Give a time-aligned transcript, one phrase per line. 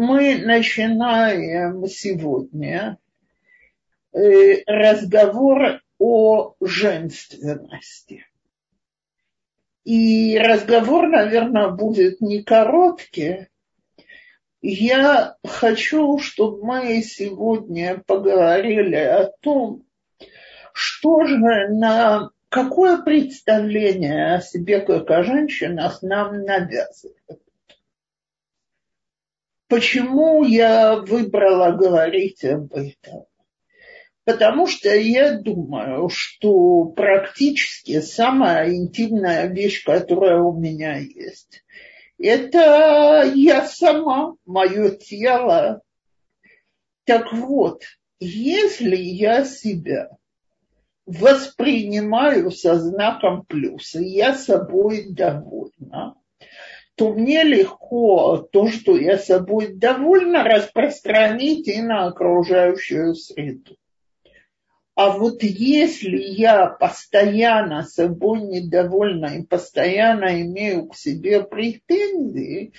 [0.00, 2.96] мы начинаем сегодня
[4.14, 8.24] э, разговор о женственности.
[9.84, 13.48] И разговор, наверное, будет не короткий.
[14.62, 19.84] Я хочу, чтобы мы сегодня поговорили о том,
[20.72, 27.42] что же нам, какое представление о себе как о женщинах нам навязывают.
[29.70, 33.26] Почему я выбрала говорить об этом?
[34.24, 41.62] Потому что я думаю, что практически самая интимная вещь, которая у меня есть,
[42.18, 45.82] это я сама, мое тело.
[47.04, 47.84] Так вот,
[48.18, 50.10] если я себя
[51.06, 56.16] воспринимаю со знаком плюса, я собой довольна,
[57.00, 63.78] то мне легко то, что я собой довольна, распространить и на окружающую среду.
[64.94, 72.74] А вот если я постоянно собой недовольна и постоянно имею к себе претензии,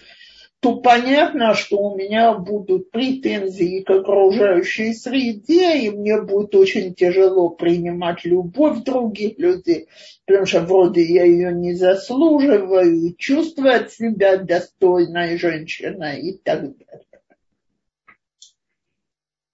[0.61, 7.49] то понятно, что у меня будут претензии к окружающей среде, и мне будет очень тяжело
[7.49, 9.87] принимать любовь других людей,
[10.27, 17.05] потому что вроде я ее не заслуживаю, и чувствовать себя достойной женщиной и так далее.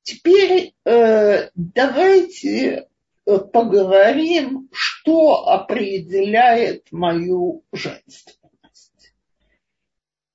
[0.03, 2.87] Теперь э, давайте
[3.25, 8.37] э, поговорим, что определяет мою женственность.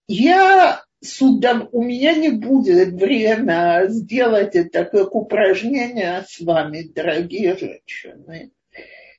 [0.09, 8.53] Я судом, у меня не будет время сделать это как упражнение с вами, дорогие женщины.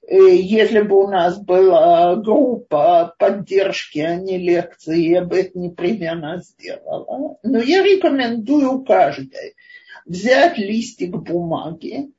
[0.07, 6.41] Э, если бы у нас была группа поддержки, а не лекции, я бы это непременно
[6.41, 7.37] сделала.
[7.43, 9.55] Но я рекомендую каждой
[10.05, 12.11] взять листик бумаги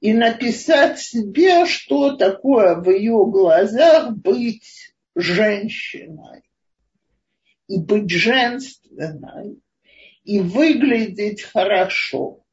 [0.00, 6.42] и написать себе, что такое в ее глазах быть женщиной
[7.70, 9.62] и быть женственной,
[10.24, 12.44] и выглядеть хорошо.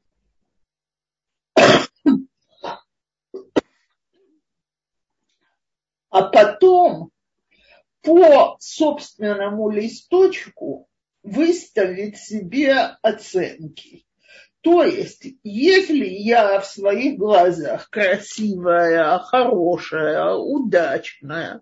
[6.09, 7.09] А потом
[8.03, 10.88] по собственному листочку
[11.23, 14.06] выставить себе оценки.
[14.61, 21.61] То есть, если я в своих глазах красивая, хорошая, удачная,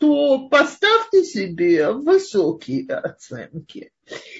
[0.00, 3.92] то поставьте себе высокие оценки.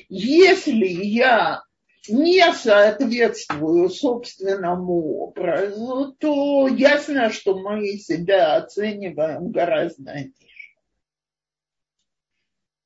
[0.08, 1.62] Если я
[2.08, 10.32] не соответствую собственному образу, то ясно, что мы себя оцениваем гораздо ниже.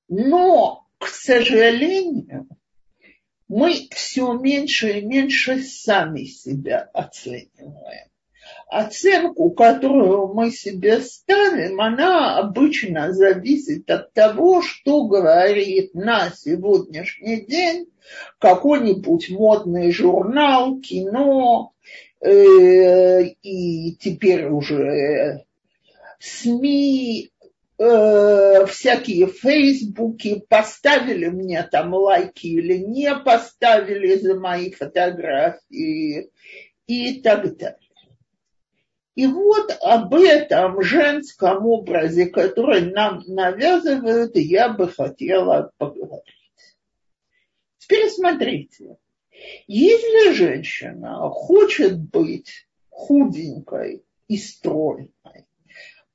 [0.09, 2.49] Но, к сожалению,
[3.47, 8.09] мы все меньше и меньше сами себя оцениваем
[8.69, 17.87] оценку, которую мы себе ставим, она обычно зависит от того, что говорит на сегодняшний день
[18.39, 21.73] какой-нибудь модный журнал, кино
[22.21, 25.45] э, и теперь уже
[26.19, 27.31] СМИ,
[27.79, 36.31] э, всякие фейсбуки, поставили мне там лайки или не поставили за мои фотографии
[36.87, 37.84] и так далее.
[39.15, 46.25] И вот об этом женском образе, который нам навязывают, я бы хотела поговорить.
[47.79, 48.97] Теперь смотрите,
[49.67, 55.11] если женщина хочет быть худенькой и стройной,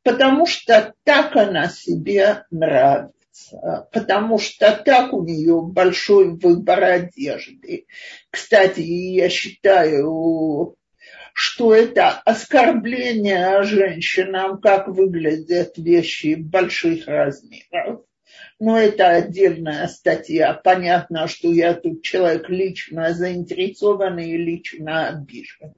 [0.04, 7.86] потому что так она себе нравится, потому что так у нее большой выбор одежды.
[8.30, 10.76] Кстати, я считаю,
[11.40, 18.02] что это оскорбление женщинам, как выглядят вещи больших размеров.
[18.60, 20.54] Но это отдельная статья.
[20.54, 25.76] Понятно, что я тут человек лично заинтересованный и лично обижен.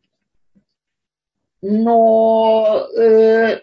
[1.62, 3.62] Но э,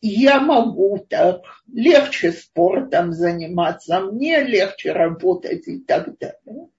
[0.00, 6.70] я могу так легче спортом заниматься, мне легче работать и так далее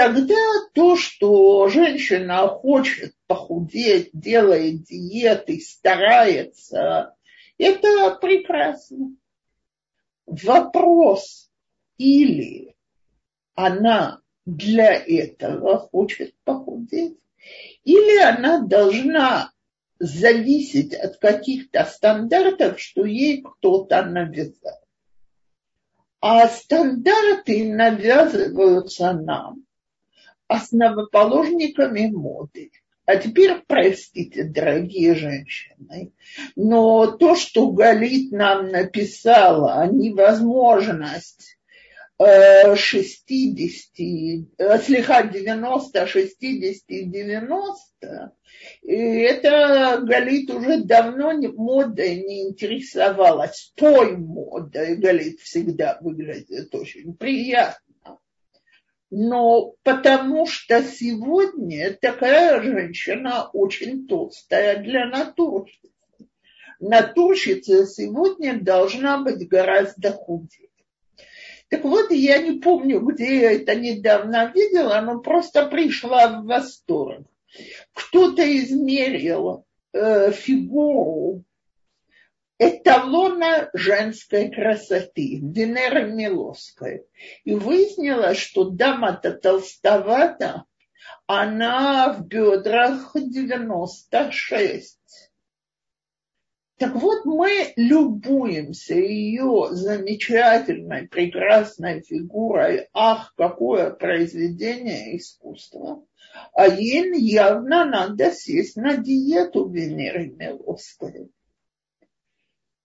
[0.00, 0.34] тогда
[0.72, 7.14] то, что женщина хочет похудеть, делает диеты, старается,
[7.58, 9.14] это прекрасно.
[10.24, 11.50] Вопрос,
[11.98, 12.74] или
[13.54, 17.18] она для этого хочет похудеть,
[17.84, 19.52] или она должна
[19.98, 24.80] зависеть от каких-то стандартов, что ей кто-то навязал.
[26.22, 29.66] А стандарты навязываются нам
[30.50, 32.70] основоположниками моды.
[33.06, 36.12] А теперь, простите, дорогие женщины,
[36.54, 41.56] но то, что Галит нам написала, невозможность
[42.18, 43.98] 60,
[44.58, 48.32] э, слегка 90, 60, 90,
[48.82, 53.72] и это Галит уже давно не, модой не интересовалась.
[53.74, 57.89] Той модой Галит всегда выглядит очень приятно.
[59.10, 65.90] Но потому что сегодня такая женщина очень толстая для натурщицы.
[66.78, 70.68] Натурщица сегодня должна быть гораздо худее.
[71.68, 77.26] Так вот, я не помню, где я это недавно видела, но просто пришла в восторг.
[77.92, 81.44] Кто-то измерил э, фигуру
[82.60, 87.06] эталона женской красоты, Венеры Милосской.
[87.44, 90.66] И выяснилось, что дама-то толстовата,
[91.26, 94.98] она в бедрах 96.
[96.76, 102.88] Так вот, мы любуемся ее замечательной, прекрасной фигурой.
[102.92, 106.04] Ах, какое произведение искусства.
[106.52, 111.30] А ей явно надо сесть на диету Венеры Милосской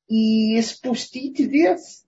[0.07, 2.05] и спустить вес.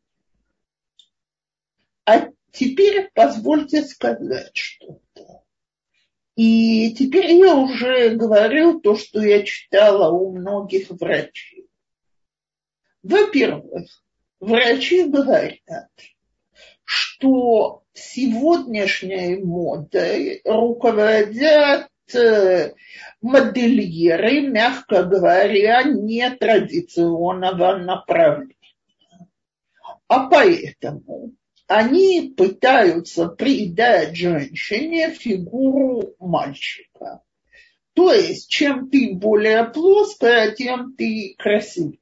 [2.05, 5.43] А теперь позвольте сказать что-то.
[6.35, 11.67] И теперь я уже говорил то, что я читала у многих врачей.
[13.01, 14.03] Во-первых,
[14.39, 15.89] врачи говорят,
[16.83, 21.89] что сегодняшней модой руководят
[23.21, 28.55] модельеры, мягко говоря, нетрадиционного направления.
[30.07, 31.33] А поэтому
[31.67, 37.21] они пытаются придать женщине фигуру мальчика.
[37.93, 41.99] То есть, чем ты более плоская, тем ты красивее.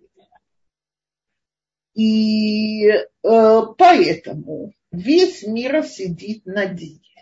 [1.96, 7.15] И э, поэтому весь мир сидит на диете.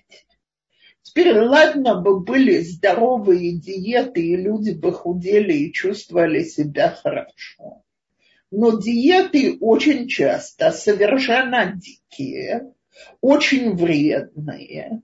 [1.14, 7.84] Теперь, ладно бы были здоровые диеты, и люди бы худели и чувствовали себя хорошо.
[8.50, 12.74] Но диеты очень часто совершенно дикие,
[13.22, 15.04] очень вредные,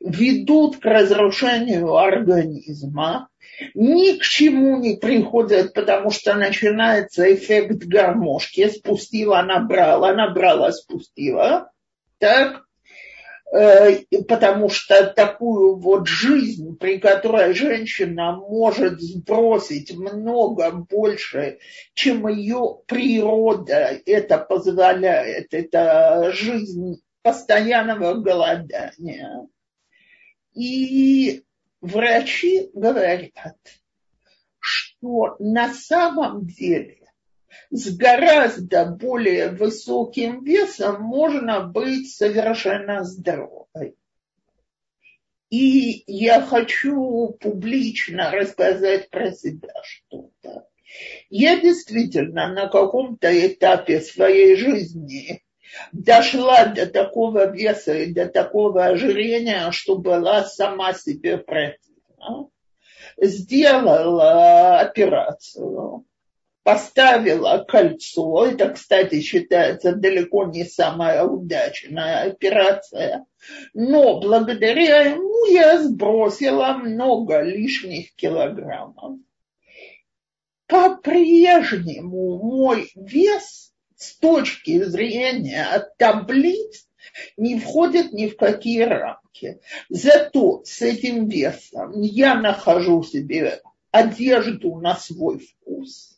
[0.00, 3.30] ведут к разрушению организма,
[3.74, 8.68] ни к чему не приходят, потому что начинается эффект гармошки.
[8.68, 11.72] Спустила, набрала, набрала, спустила.
[12.18, 12.67] Так?
[13.50, 21.58] Э, потому что такую вот жизнь, при которой женщина может сбросить много больше,
[21.94, 29.48] чем ее природа это позволяет, это жизнь постоянного голодания.
[30.52, 31.42] И
[31.80, 33.56] врачи говорят,
[34.58, 37.07] что на самом деле
[37.70, 43.96] с гораздо более высоким весом можно быть совершенно здоровой.
[45.50, 50.66] И я хочу публично рассказать про себя что-то.
[51.30, 55.42] Я действительно на каком-то этапе своей жизни
[55.92, 62.48] дошла до такого веса и до такого ожирения, что была сама себе противна.
[63.16, 66.04] Сделала операцию,
[66.68, 68.44] поставила кольцо.
[68.44, 73.24] Это, кстати, считается далеко не самая удачная операция.
[73.72, 79.18] Но благодаря ему я сбросила много лишних килограммов.
[80.66, 86.86] По-прежнему мой вес с точки зрения таблиц
[87.38, 89.58] не входит ни в какие рамки.
[89.88, 96.17] Зато с этим весом я нахожу себе одежду на свой вкус.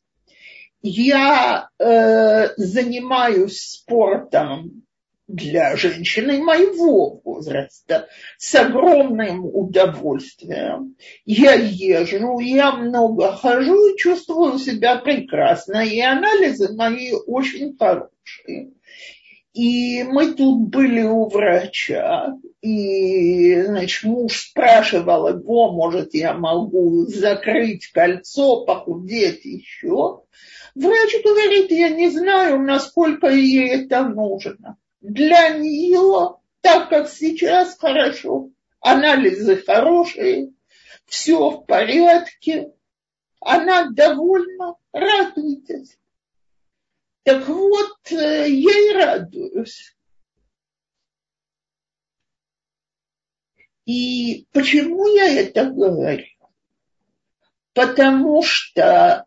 [0.82, 4.82] Я э, занимаюсь спортом
[5.28, 8.08] для женщины моего возраста
[8.38, 10.96] с огромным удовольствием.
[11.24, 18.72] Я езжу, я много хожу и чувствую себя прекрасно, и анализы мои очень хорошие.
[19.52, 27.88] И мы тут были у врача, и, значит, муж спрашивал его, может, я могу закрыть
[27.88, 30.22] кольцо, похудеть еще.
[30.74, 34.76] Врач говорит, я не знаю, насколько ей это нужно.
[35.00, 38.50] Для нее, так как сейчас хорошо,
[38.80, 40.52] анализы хорошие,
[41.06, 42.72] все в порядке,
[43.40, 45.98] она довольна, радуйтесь.
[47.22, 49.96] Так вот, э, я и радуюсь.
[53.86, 56.26] И почему я это говорю?
[57.72, 59.26] Потому что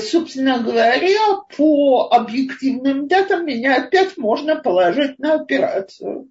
[0.00, 6.30] собственно говоря, по объективным датам меня опять можно положить на операцию.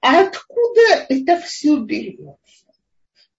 [0.00, 2.36] А откуда это все берется?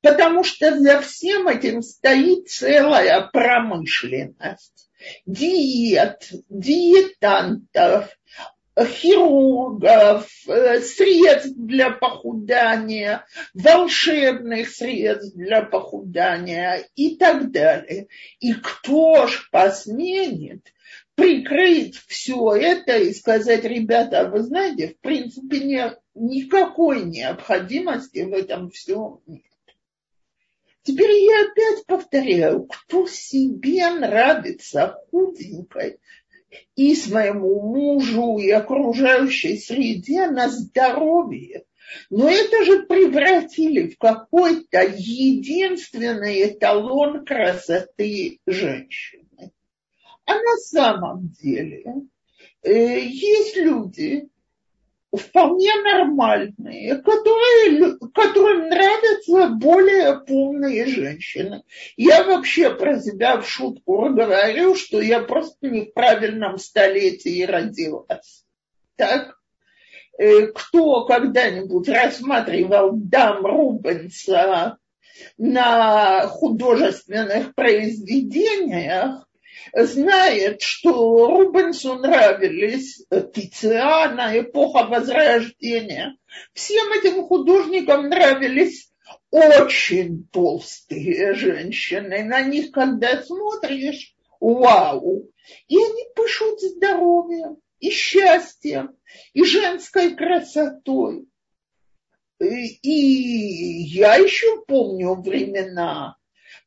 [0.02, 4.90] Потому что за всем этим стоит целая промышленность.
[5.26, 8.10] Диет, диетантов,
[8.86, 18.08] хирургов, э, средств для похудания, волшебных средств для похудания и так далее.
[18.40, 20.74] И кто ж посмеет
[21.16, 28.72] прикрыть все это и сказать, ребята, вы знаете, в принципе, не, никакой необходимости в этом
[28.72, 29.44] всем нет.
[30.84, 36.00] Теперь я опять повторяю, кто себе нравится худенькой
[36.76, 41.66] и своему мужу, и окружающей среде на здоровье.
[42.10, 49.52] Но это же превратили в какой-то единственный эталон красоты женщины.
[50.26, 51.84] А на самом деле
[52.64, 54.30] э, есть люди,
[55.16, 61.64] вполне нормальные, которые, которым нравятся более полные женщины.
[61.98, 68.46] Я вообще про себя в шутку говорю, что я просто не в правильном столетии родилась.
[68.96, 69.38] Так?
[70.18, 74.78] Э, кто когда-нибудь рассматривал дам Рубенса
[75.38, 79.28] на художественных произведениях,
[79.74, 86.18] знает, что Рубенсу нравились Тициана, эпоха Возрождения.
[86.54, 88.92] Всем этим художникам нравились
[89.30, 92.24] очень толстые женщины.
[92.24, 95.30] На них, когда смотришь, вау.
[95.68, 98.96] И они пышут здоровьем и счастьем,
[99.34, 101.28] и женской красотой.
[102.40, 106.18] И я еще помню времена,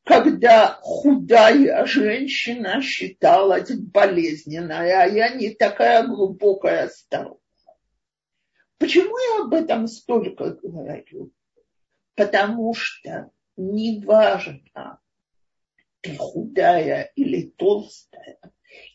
[0.05, 7.41] когда худая женщина считалась болезненной, а я не такая глубокая старуха.
[8.77, 11.33] Почему я об этом столько говорю?
[12.13, 14.99] Потому что неважно,
[16.01, 18.37] ты худая или толстая,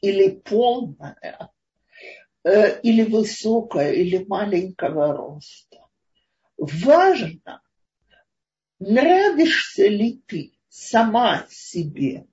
[0.00, 1.50] или полная,
[2.44, 5.78] э, или высокая, или маленького роста.
[6.56, 7.62] Важно,
[8.78, 12.26] нравишься ли ты сама себе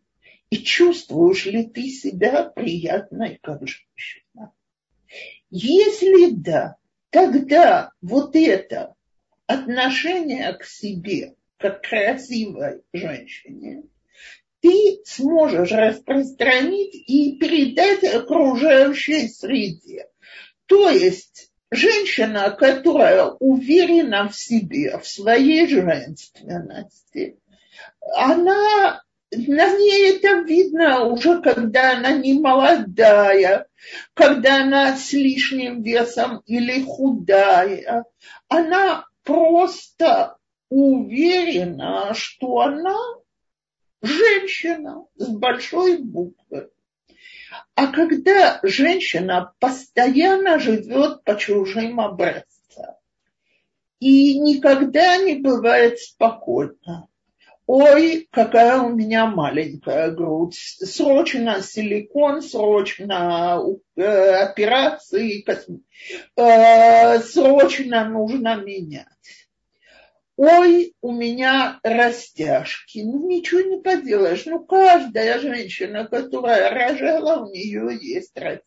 [0.49, 4.53] и чувствуешь ли ты себя приятной как женщина.
[5.49, 6.77] Если да,
[7.09, 8.95] тогда вот это
[9.45, 13.83] отношение к себе, как красивой женщине,
[14.61, 20.07] ты сможешь распространить и передать окружающей среде.
[20.65, 27.37] То есть женщина, которая уверена в себе, в своей женственности,
[28.15, 33.67] она, на ней это видно уже, когда она не молодая,
[34.13, 38.05] когда она с лишним весом или худая.
[38.47, 40.37] Она просто
[40.69, 42.97] уверена, что она
[44.01, 46.69] женщина с большой буквы.
[47.75, 52.95] А когда женщина постоянно живет по чужим образцам
[53.99, 57.07] и никогда не бывает спокойно,
[57.67, 63.61] ой, какая у меня маленькая грудь, срочно силикон, срочно
[63.95, 65.45] э, операции,
[66.35, 69.07] э, срочно нужно менять.
[70.37, 72.99] Ой, у меня растяжки.
[72.99, 74.45] Ну, ничего не поделаешь.
[74.45, 78.61] Ну, каждая женщина, которая рожала, у нее есть растяжки.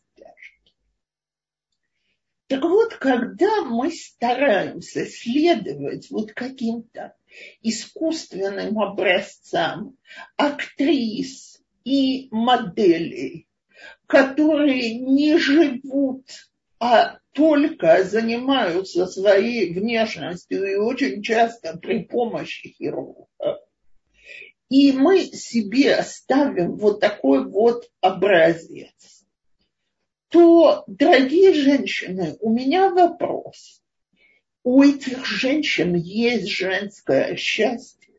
[2.47, 7.15] Так вот, когда мы стараемся следовать вот каким-то
[7.61, 9.97] искусственным образцам
[10.37, 13.47] актрис и моделей,
[14.07, 16.25] которые не живут,
[16.79, 23.27] а только занимаются своей внешностью и очень часто при помощи хирурга.
[24.69, 29.25] И мы себе ставим вот такой вот образец.
[30.29, 33.80] То, дорогие женщины, у меня вопрос
[34.63, 38.13] у этих женщин есть женское счастье.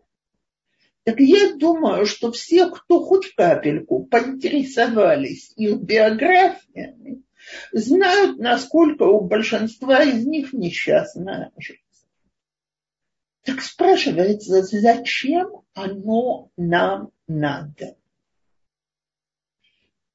[1.04, 7.22] Так я думаю, что все, кто хоть капельку поинтересовались их биографиями,
[7.72, 11.80] знают, насколько у большинства из них несчастная жизнь.
[13.42, 17.96] Так спрашивается, зачем оно нам надо?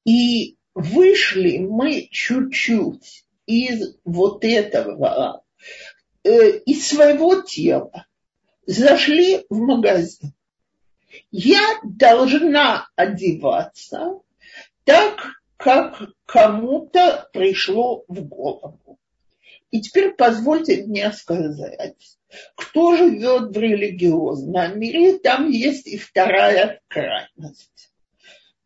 [0.04, 5.44] И вышли мы чуть-чуть из вот этого
[6.28, 8.06] из своего тела
[8.66, 10.32] зашли в магазин.
[11.30, 14.20] Я должна одеваться
[14.84, 18.98] так, как кому-то пришло в голову.
[19.70, 22.18] И теперь позвольте мне сказать,
[22.54, 27.92] кто живет в религиозном мире, там есть и вторая крайность.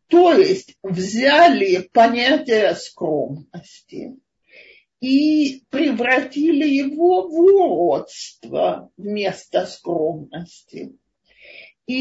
[0.07, 4.15] То есть взяли понятие скромности
[5.03, 10.93] и превратили его в уродство вместо скромности.
[11.85, 11.93] И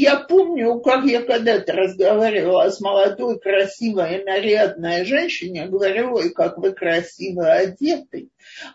[0.00, 6.58] я помню, как я когда-то разговаривала с молодой, красивой и нарядной женщиной, говорю, ой, как
[6.58, 8.30] вы красиво одеты.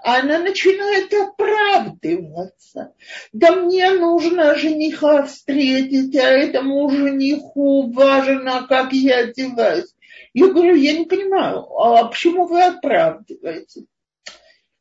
[0.06, 2.94] Она начинает оправдываться.
[3.34, 9.94] Да мне нужно жениха встретить, а этому жениху важно, как я одеваюсь.
[10.34, 13.86] Я говорю, я не понимаю, а почему вы оправдываете?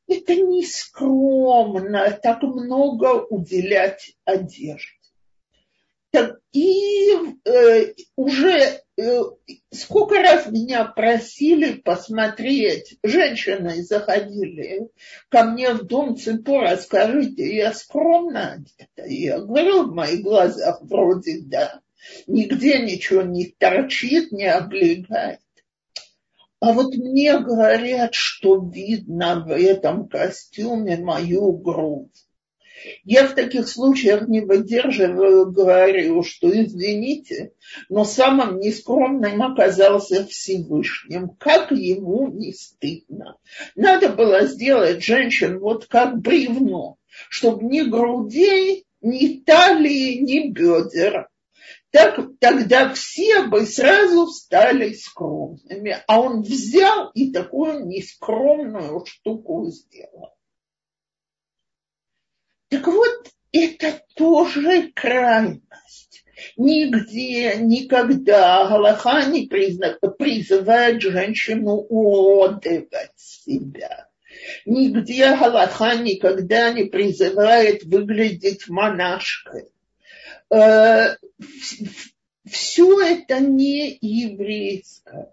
[0.06, 4.98] Это не скромно так много уделять одежде.
[6.10, 7.10] Так, и
[7.44, 9.20] э, уже э,
[9.70, 14.88] сколько раз меня просили посмотреть, женщины заходили
[15.28, 19.06] ко мне в дом Цепора, скажите, я скромно одета?
[19.06, 21.80] Я говорю, в моих глазах вроде да,
[22.26, 25.40] нигде ничего не торчит, не облегает.
[26.60, 32.26] А вот мне говорят, что видно в этом костюме мою грудь.
[33.04, 37.52] Я в таких случаях не выдерживаю, говорю, что извините,
[37.88, 41.30] но самым нескромным оказался Всевышним.
[41.38, 43.36] Как ему не стыдно.
[43.74, 51.27] Надо было сделать женщин вот как бревно, чтобы ни грудей, ни талии, ни бедер.
[51.90, 55.96] Так, тогда все бы сразу стали скромными.
[56.06, 60.34] А он взял и такую нескромную штуку сделал.
[62.68, 66.24] Так вот, это тоже крайность.
[66.56, 74.08] Нигде, никогда Галаха не призывает женщину уродовать себя.
[74.66, 79.64] Нигде Галаха никогда не призывает выглядеть монашкой.
[80.50, 81.16] Э,
[82.46, 85.32] Все это не еврейское.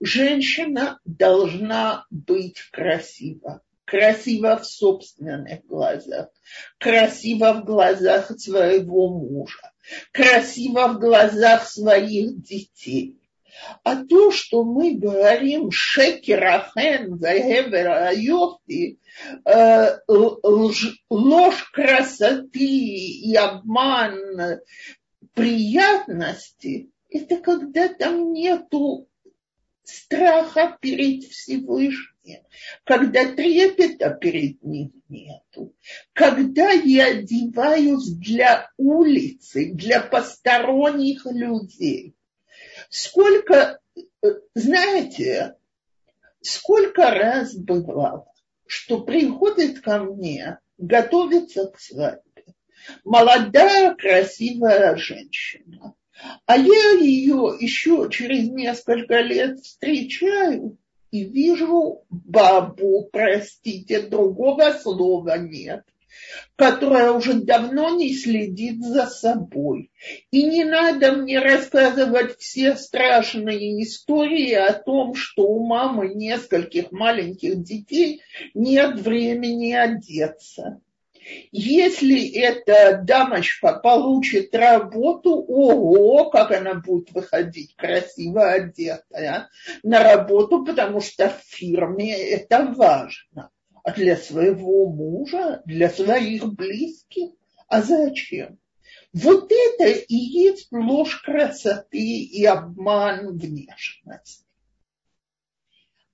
[0.00, 6.28] Женщина должна быть красива красиво в собственных глазах,
[6.78, 9.70] красиво в глазах своего мужа,
[10.12, 13.21] красиво в глазах своих детей.
[13.84, 18.98] А то, что мы говорим шекерахен айофи,
[19.44, 24.60] э, ложь красоты и обман
[25.34, 29.08] приятности, это когда там нету
[29.84, 32.42] страха перед Всевышним,
[32.84, 35.74] когда трепета перед ним нету,
[36.12, 42.14] когда я одеваюсь для улицы, для посторонних людей.
[42.92, 43.80] Сколько,
[44.54, 45.56] знаете,
[46.40, 48.32] сколько раз бывало,
[48.66, 52.44] что приходит ко мне готовиться к свадьбе
[53.04, 55.94] молодая красивая женщина–
[56.46, 60.78] а я ее еще через несколько лет встречаю
[61.10, 65.84] и вижу бабу, простите, другого слова нет,
[66.56, 69.90] которая уже давно не следит за собой.
[70.30, 77.62] И не надо мне рассказывать все страшные истории о том, что у мамы нескольких маленьких
[77.62, 78.22] детей
[78.54, 80.80] нет времени одеться.
[81.52, 89.48] Если эта дамочка получит работу, ого, как она будет выходить красиво одетая
[89.82, 93.50] на работу, потому что в фирме это важно.
[93.82, 97.30] А для своего мужа, для своих близких,
[97.66, 98.58] а зачем?
[99.12, 104.46] Вот это и есть ложь красоты и обман внешности.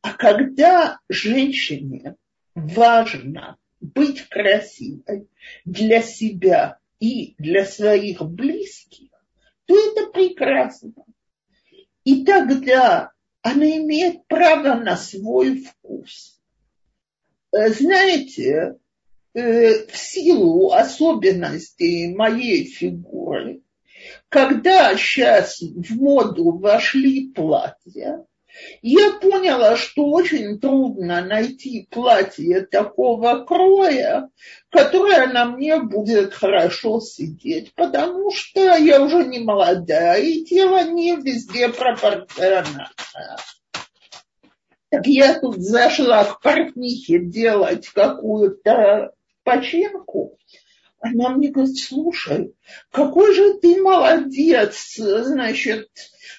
[0.00, 2.16] А когда женщине
[2.54, 5.28] важно быть красивой
[5.64, 9.10] для себя и для своих близких,
[9.66, 11.04] то это прекрасно.
[12.04, 16.37] И тогда она имеет право на свой вкус.
[17.50, 18.76] Э, знаете,
[19.34, 23.62] э, в силу особенностей моей фигуры,
[24.28, 28.24] когда сейчас в моду вошли платья,
[28.82, 34.30] я поняла, что очень трудно найти платье такого кроя,
[34.70, 41.16] которое на мне будет хорошо сидеть, потому что я уже не молодая, и тело не
[41.16, 42.90] везде пропорционально.
[44.90, 49.12] Так я тут зашла к портнихе делать какую-то
[49.44, 50.38] починку,
[51.00, 52.54] Она мне говорит, слушай,
[52.90, 55.88] какой же ты молодец, значит,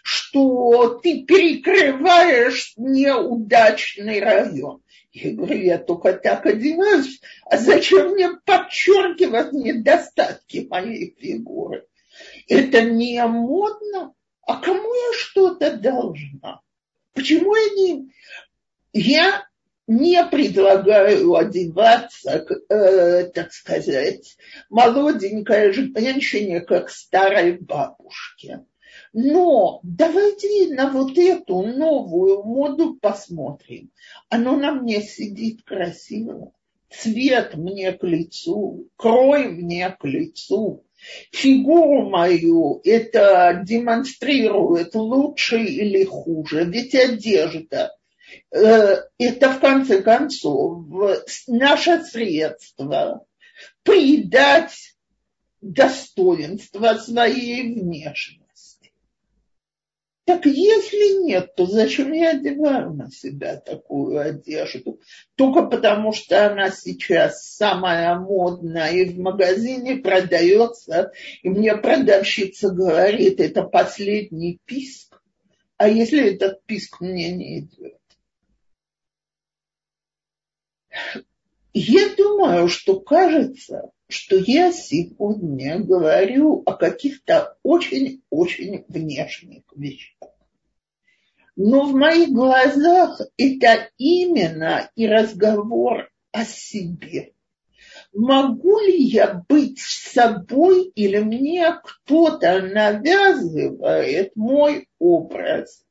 [0.03, 4.81] что ты перекрываешь неудачный район.
[5.11, 11.85] Я говорю, я только так одеваюсь, а зачем мне подчеркивать недостатки моей фигуры?
[12.47, 16.61] Это не модно, а кому я что-то должна?
[17.19, 18.09] Почему я не...
[18.93, 19.45] Я
[19.87, 24.37] не предлагаю одеваться, э, так сказать,
[24.69, 28.63] молоденькой женщине, как старой бабушке.
[29.11, 33.91] Но давайте на вот эту новую моду посмотрим.
[34.29, 36.53] Оно на мне сидит красиво.
[36.89, 40.85] Цвет мне к лицу, крой мне к лицу.
[41.31, 46.65] Фигуру мою это демонстрирует лучше или хуже.
[46.65, 47.95] Ведь одежда
[48.51, 50.85] э, это в конце концов
[51.47, 53.25] наше средство
[53.83, 54.95] придать
[55.61, 58.38] достоинство своей внешности.
[60.29, 65.01] Так если нет, то зачем я одеваю на себя такую одежду?
[65.33, 71.11] Только потому, что она сейчас самая модная и в магазине продается,
[71.41, 75.19] и мне продавщица говорит, это последний писк.
[75.77, 77.97] А если этот писк мне не идет?
[81.73, 90.18] Я думаю, что кажется, что я сегодня говорю о каких-то очень-очень внешних вещах.
[91.61, 97.33] Но в моих глазах это именно и разговор о себе.
[98.13, 105.83] Могу ли я быть собой или мне кто-то навязывает мой образ?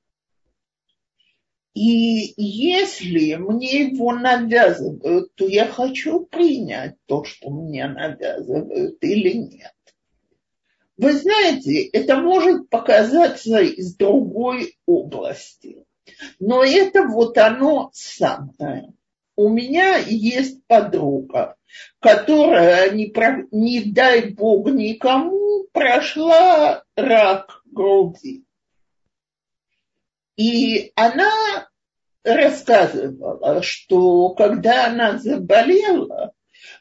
[1.75, 9.75] И если мне его навязывают, то я хочу принять то, что мне навязывают или нет.
[10.99, 15.85] Вы знаете, это может показаться из другой области,
[16.41, 18.93] но это вот оно самое.
[19.37, 21.55] У меня есть подруга,
[22.01, 28.43] которая, не, про, не дай бог никому, прошла рак груди.
[30.37, 31.31] И она
[32.25, 36.33] рассказывала, что когда она заболела,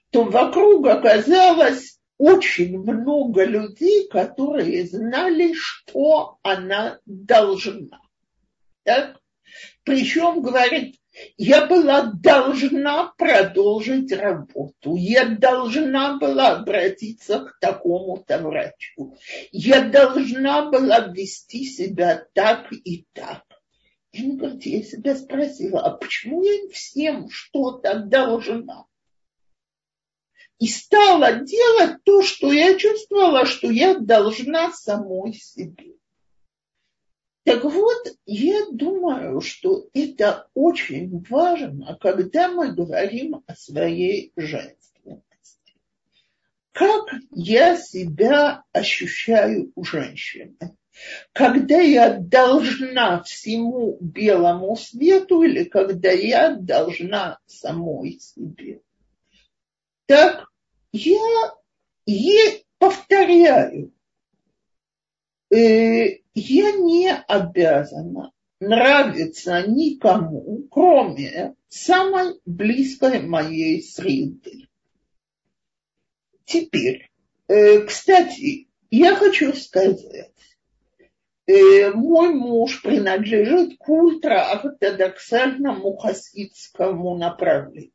[0.10, 8.01] то вокруг оказалось очень много людей, которые знали, что она должна.
[8.84, 9.19] Так?
[9.84, 10.95] Причем, говорит,
[11.38, 19.17] я была должна продолжить работу, я должна была обратиться к такому-то врачу,
[19.51, 23.43] я должна была вести себя так и так.
[24.12, 28.86] И он говорит, я себя спросила, а почему я всем что-то должна?
[30.59, 35.93] И стала делать то, что я чувствовала, что я должна самой себе.
[37.43, 45.77] Так вот, я думаю, что это очень важно, когда мы говорим о своей женственности.
[46.73, 50.57] Как я себя ощущаю у женщины?
[51.31, 58.81] Когда я должна всему белому свету или когда я должна самой себе.
[60.07, 60.47] Так
[60.93, 61.53] я
[62.05, 63.93] ей повторяю,
[65.49, 74.69] э, я не обязана нравиться никому, кроме самой близкой моей среды.
[76.45, 77.09] Теперь,
[77.49, 80.31] э, кстати, я хочу сказать,
[81.47, 87.91] э, мой муж принадлежит к ультраортодоксальному хасидскому направлению.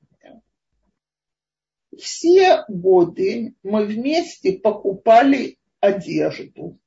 [2.03, 6.79] Все годы мы вместе покупали одежду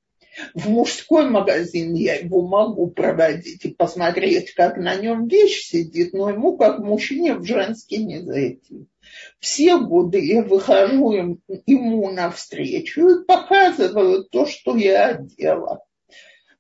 [0.54, 6.30] в мужской магазин я его могу проводить и посмотреть, как на нем вещь сидит, но
[6.30, 8.88] ему, как мужчине, в женский не зайти.
[9.40, 15.84] Все годы я выхожу ему навстречу и показываю то, что я одела.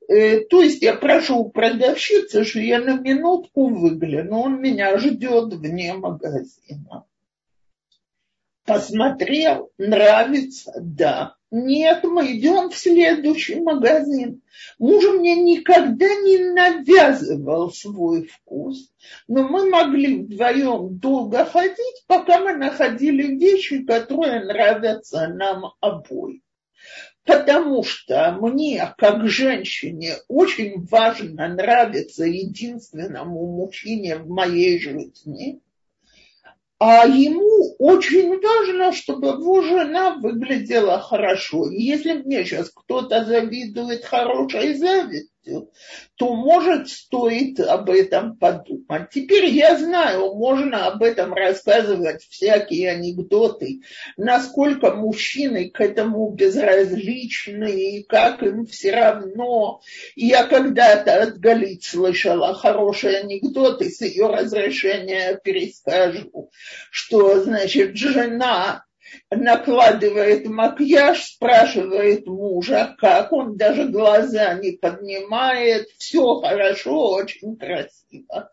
[0.08, 5.94] Э, то есть я прошу продавщицы, что я на минутку выгляну, он меня ждет вне
[5.94, 7.06] магазина.
[8.65, 11.36] Посмотрел, нравится, да.
[11.51, 14.41] Нет, мы идем в следующий магазин.
[14.80, 18.91] Муж мне никогда не навязывал свой вкус,
[19.28, 26.41] но мы могли вдвоем долго ходить, пока мы находили вещи, которые нравятся нам обоим.
[27.23, 35.62] Потому что мне, как женщине, очень важно нравиться единственному мужчине в моей жизни.
[36.80, 41.70] А ему очень важно, чтобы его жена выглядела хорошо.
[41.70, 44.74] И если мне сейчас кто-то завидует хорошей
[45.46, 45.72] завистью,
[46.16, 49.10] то, может, стоит об этом подумать.
[49.12, 53.82] Теперь я знаю, можно об этом рассказывать всякие анекдоты,
[54.18, 59.82] насколько мужчины к этому безразличны, и как им все равно.
[60.16, 66.50] И я когда-то от Галит слышала хорошие анекдоты, с ее разрешения перескажу,
[66.92, 68.86] что, значит, жена
[69.30, 78.50] накладывает макияж, спрашивает мужа, как он даже глаза не поднимает, все хорошо, очень красиво.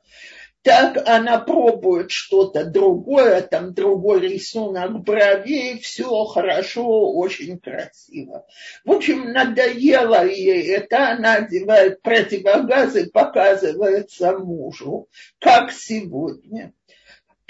[0.62, 8.46] Так она пробует что-то другое, там другой рисунок бровей, все хорошо, очень красиво.
[8.84, 15.08] В общем, надоело ей это, она одевает противогаз и показывается мужу,
[15.40, 16.72] как сегодня.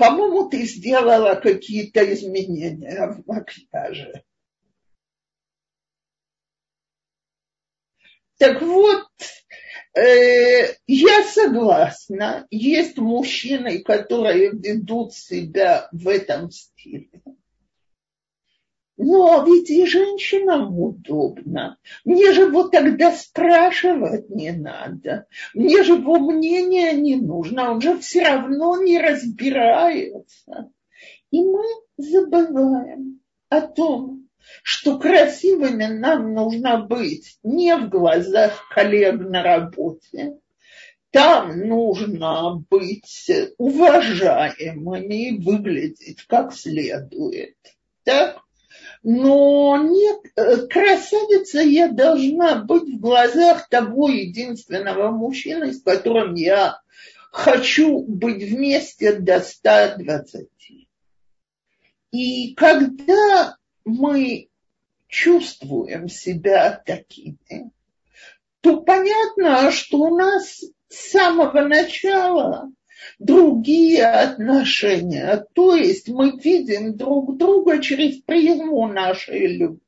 [0.03, 4.25] По-моему, ты сделала какие-то изменения в макияже.
[8.37, 9.07] Так вот,
[9.95, 17.23] э, я согласна, есть мужчины, которые ведут себя в этом стиле.
[19.05, 21.77] Но ведь и женщинам удобно.
[22.05, 25.27] Мне же вот тогда спрашивать не надо.
[25.55, 27.73] Мне же его мнение не нужно.
[27.73, 30.71] Он же все равно не разбирается.
[31.33, 31.65] И мы
[31.97, 34.29] забываем о том,
[34.63, 40.39] что красивыми нам нужно быть не в глазах коллег на работе.
[41.11, 47.57] Там нужно быть уважаемыми и выглядеть как следует.
[48.05, 48.43] Так?
[49.03, 56.81] Но нет, э, красавица я должна быть в глазах того единственного мужчины, с которым я
[57.33, 60.49] хочу быть вместе до 120.
[62.13, 64.49] И когда мы
[65.09, 67.73] чувствуем себя такими,
[68.61, 72.71] то понятно, что у нас с самого начала
[73.19, 75.47] другие отношения.
[75.55, 79.81] То есть мы видим друг друга через призму нашей любви.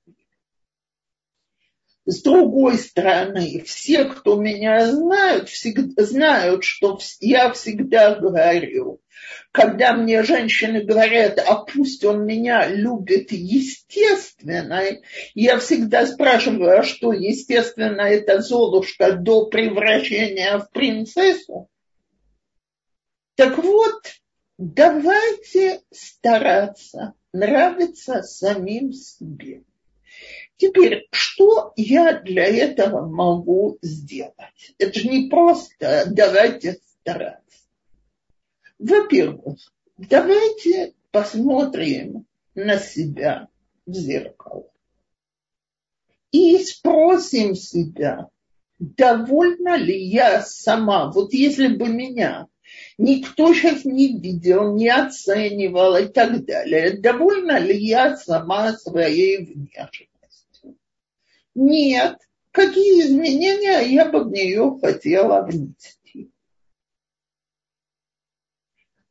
[2.06, 9.00] С другой стороны, все, кто меня знают, всегда, знают, что я всегда говорю,
[9.52, 14.82] когда мне женщины говорят, а пусть он меня любит естественно,
[15.34, 21.70] я всегда спрашиваю, а что естественно это Золушка до превращения в принцессу?
[23.36, 24.04] Так вот,
[24.58, 29.64] давайте стараться нравиться самим себе.
[30.56, 34.34] Теперь, что я для этого могу сделать?
[34.78, 37.40] Это же не просто давайте стараться.
[38.78, 39.58] Во-первых,
[39.98, 43.48] давайте посмотрим на себя
[43.86, 44.70] в зеркало
[46.30, 48.28] и спросим себя,
[48.78, 52.48] довольна ли я сама, вот если бы меня
[52.98, 56.98] никто сейчас не видел, не оценивал и так далее.
[56.98, 60.76] Довольна ли я сама своей внешностью?
[61.54, 62.18] Нет.
[62.50, 65.94] Какие изменения я бы в нее хотела внести?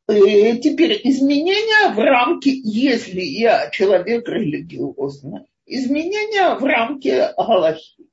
[0.10, 8.08] И э, теперь изменения в рамке, если я человек религиозный, изменения в рамке Галахи.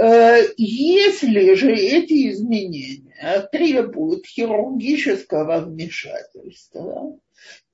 [0.00, 7.18] Э, если же эти изменения требуют хирургического вмешательства,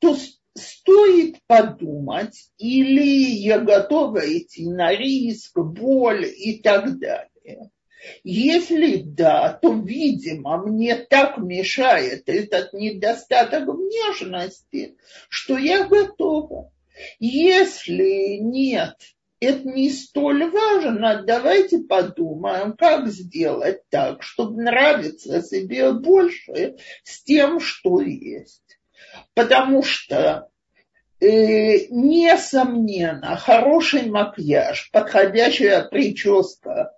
[0.01, 0.17] то
[0.55, 7.71] стоит подумать, или я готова идти на риск, боль и так далее.
[8.25, 14.97] Если да, то, видимо, мне так мешает этот недостаток внешности,
[15.29, 16.73] что я готова.
[17.21, 18.97] Если нет,
[19.40, 21.22] это не столь важно.
[21.27, 28.79] Давайте подумаем, как сделать так, чтобы нравиться себе больше с тем, что есть.
[29.35, 30.49] Потому что
[31.20, 36.92] э, несомненно, хороший макияж, подходящая прическа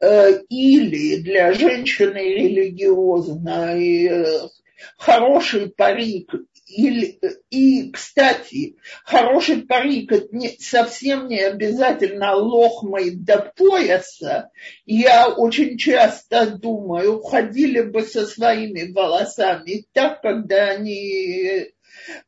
[0.00, 4.48] э, или для женщины религиозной э,
[4.96, 6.32] хороший парик
[6.72, 7.18] и,
[7.50, 14.50] и, кстати, хороший парик это не, совсем не обязательно лохмой до пояса.
[14.86, 21.72] Я очень часто думаю, ходили бы со своими волосами так, когда они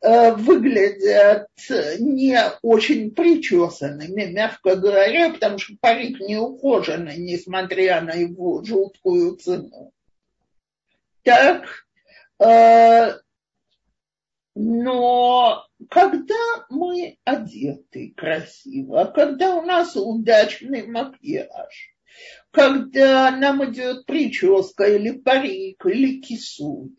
[0.01, 1.49] э, выглядят
[1.99, 9.93] не очень причесанными, мягко говоря, потому что парик не ухоженный, несмотря на его жуткую цену.
[11.23, 11.87] Так,
[12.39, 13.15] э,
[14.55, 21.95] Но когда мы одеты красиво, когда у нас удачный макияж,
[22.53, 26.93] когда нам идет прическа или парик, или кису,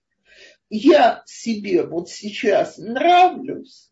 [0.69, 3.89] я себе вот сейчас нравлюсь,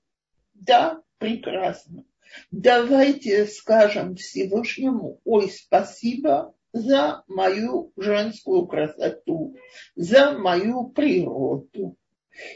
[0.54, 2.04] да, прекрасно.
[2.52, 9.56] Давайте скажем Всевышнему, ой, спасибо за мою женскую красоту,
[9.95, 11.95] за мою природу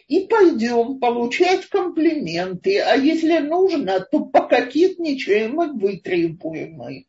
[0.07, 7.05] и пойдем получать комплименты, а если нужно, то пококетничаем и вытребуем их.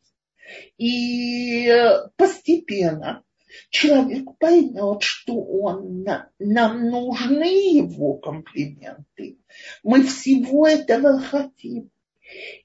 [0.77, 1.71] И
[2.15, 3.23] постепенно
[3.69, 6.05] человек поймет, что он,
[6.39, 9.39] нам нужны его комплименты.
[9.83, 11.89] Мы всего этого хотим.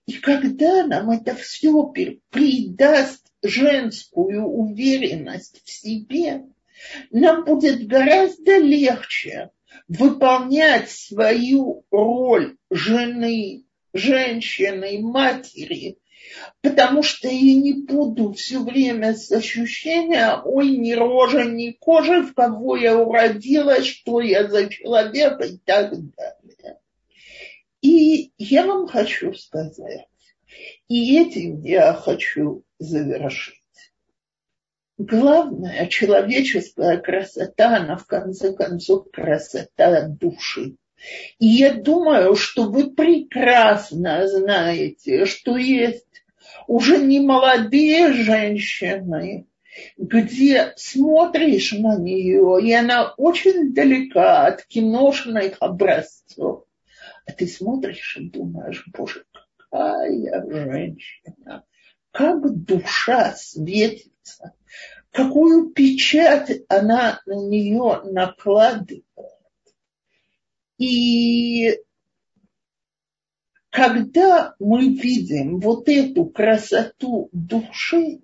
[0.07, 1.87] И когда нам это все
[2.31, 6.45] придаст женскую уверенность в себе,
[7.11, 9.51] нам будет гораздо легче
[9.89, 15.99] выполнять свою роль жены, женщины, матери,
[16.61, 22.35] потому что я не буду все время с ощущением, ой, ни рожа, ни кожи, в
[22.35, 26.79] кого я уродилась, что я за человек и так далее.
[27.81, 30.09] И я вам хочу сказать,
[30.89, 33.64] и этим я хочу завершить.
[34.97, 40.77] Главная человеческая красота, она в конце концов красота души.
[41.39, 46.07] И я думаю, что вы прекрасно знаете, что есть
[46.69, 49.47] уже не молодые женщины,
[49.97, 56.67] где смотришь на нее, и она очень далека от киношных образцов.
[57.27, 59.25] А ты смотришь и думаешь, боже,
[59.71, 61.65] какая женщина,
[62.15, 64.55] как душа светится
[65.15, 69.05] какую печать она на нее накладывает.
[70.77, 71.79] И
[73.71, 78.23] когда мы видим вот эту красоту души,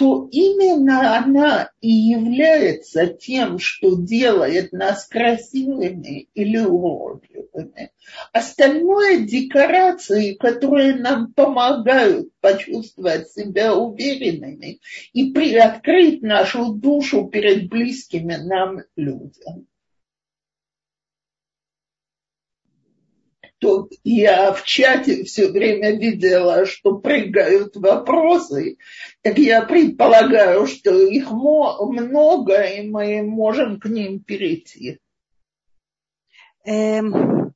[0.00, 7.92] то именно она и является тем, что делает нас красивыми или уродливыми.
[8.32, 14.80] Остальное декорации, которые нам помогают почувствовать себя уверенными
[15.12, 19.66] и приоткрыть нашу душу перед близкими нам людям.
[23.60, 28.78] Тут я в чате все время видела, что прыгают вопросы,
[29.20, 34.98] так я предполагаю, что их много, и мы можем к ним перейти.
[36.64, 37.52] Эм,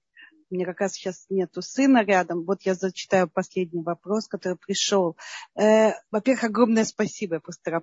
[0.50, 2.44] у меня как раз сейчас нету сына рядом.
[2.44, 5.16] Вот я зачитаю последний вопрос, который пришел.
[5.56, 7.80] Э, во-первых, огромное спасибо, я просто.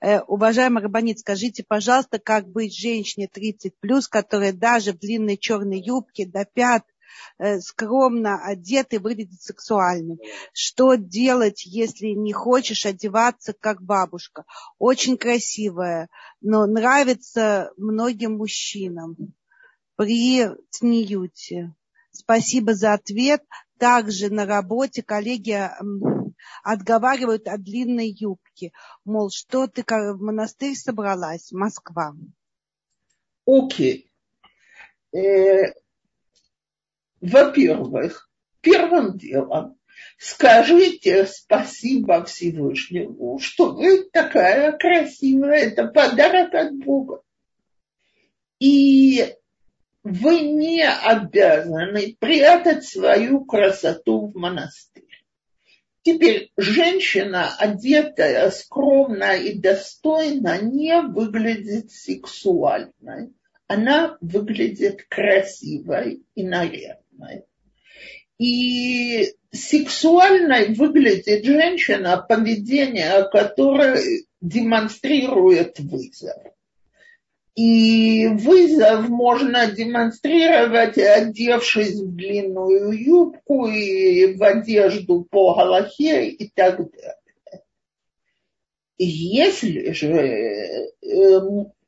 [0.00, 5.80] Э, уважаемый Рабанит, скажите, пожалуйста, как быть женщине 30 плюс, которая даже в длинной черной
[5.80, 6.84] юбке до пят
[7.60, 10.18] скромно одет и выглядит сексуальным.
[10.52, 14.44] Что делать, если не хочешь одеваться как бабушка?
[14.78, 16.08] Очень красивая,
[16.40, 19.16] но нравится многим мужчинам
[19.96, 21.74] при Цниюте.
[22.10, 23.42] Спасибо за ответ.
[23.78, 25.68] Также на работе коллеги
[26.62, 28.72] отговаривают от длинной юбки.
[29.04, 32.14] Мол, что ты в монастырь собралась, Москва.
[33.44, 34.12] Окей.
[35.12, 35.18] Okay.
[35.18, 35.74] Э,
[37.22, 38.28] во-первых,
[38.60, 39.78] первым делом
[40.18, 47.22] скажите спасибо Всевышнему, что вы такая красивая, это подарок от Бога.
[48.58, 49.34] И
[50.02, 55.04] вы не обязаны прятать свою красоту в монастырь.
[56.02, 63.32] Теперь женщина, одетая скромно и достойно, не выглядит сексуальной.
[63.68, 67.01] Она выглядит красивой и нарядной.
[68.38, 74.00] И сексуальной выглядит женщина, поведение которое
[74.40, 76.36] демонстрирует вызов.
[77.54, 86.78] И вызов можно демонстрировать, одевшись в длинную юбку и в одежду по галахе и так
[86.78, 87.16] далее.
[88.96, 91.40] Если же э,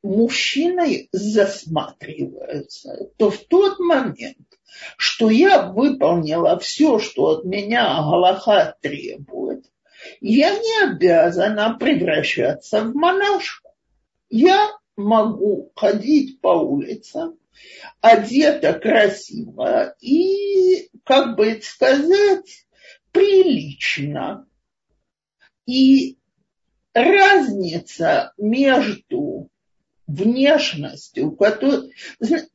[0.03, 4.54] мужчины засматриваются, то в тот момент,
[4.97, 9.65] что я выполнила все, что от меня Галаха требует,
[10.21, 13.69] я не обязана превращаться в монашку.
[14.29, 17.37] Я могу ходить по улицам,
[18.01, 22.65] одета красиво и, как бы сказать,
[23.11, 24.47] прилично.
[25.65, 26.17] И
[26.93, 29.49] разница между
[30.07, 31.89] внешностью, которую...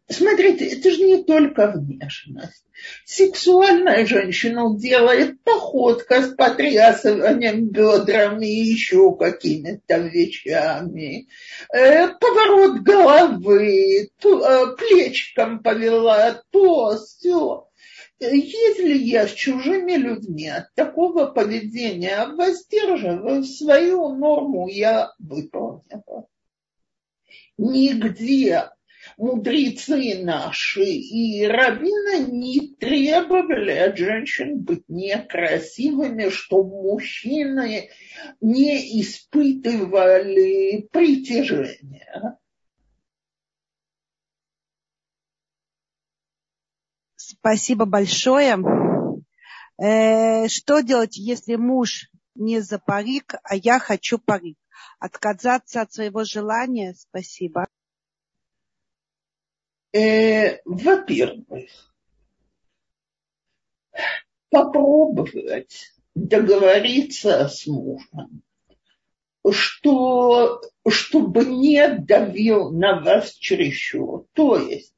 [0.08, 2.64] Смотрите, это же не только внешность.
[3.04, 11.28] Сексуальная женщина делает походка с потрясыванием бедрами и еще какими-то вещами.
[11.74, 17.66] Э, поворот головы, э, плечиком повела, то, все.
[18.18, 26.26] Если я с чужими людьми от такого поведения воздерживаю, свою норму я выполнила
[27.60, 28.70] нигде
[29.16, 37.90] мудрецы наши и раввины не требовали от женщин быть некрасивыми, чтобы мужчины
[38.40, 42.38] не испытывали притяжения.
[47.16, 48.56] Спасибо большое.
[49.78, 54.59] Э, что делать, если муж не за парик, а я хочу парик?
[54.98, 56.94] Отказаться от своего желания?
[56.94, 57.66] Спасибо.
[59.92, 61.70] Э, во-первых,
[64.50, 68.42] попробовать договориться с мужем,
[69.50, 74.26] что, чтобы не давил на вас чересчур.
[74.32, 74.94] То есть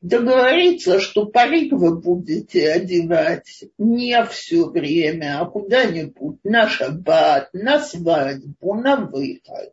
[0.00, 8.74] договориться, что парик вы будете одевать не все время, а куда-нибудь на шаббат, на свадьбу,
[8.74, 9.72] на выход.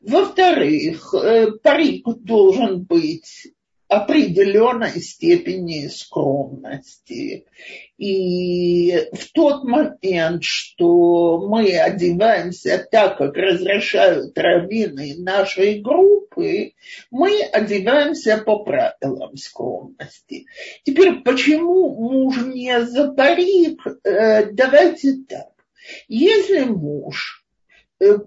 [0.00, 3.52] Во-вторых, э, парик должен быть
[3.92, 7.44] определенной степени скромности.
[7.98, 16.72] И в тот момент, что мы одеваемся так, как разрешают раввины нашей группы,
[17.10, 20.46] мы одеваемся по правилам скромности.
[20.84, 23.80] Теперь, почему муж не за парик?
[24.04, 25.52] Э, давайте так.
[26.08, 27.41] Если муж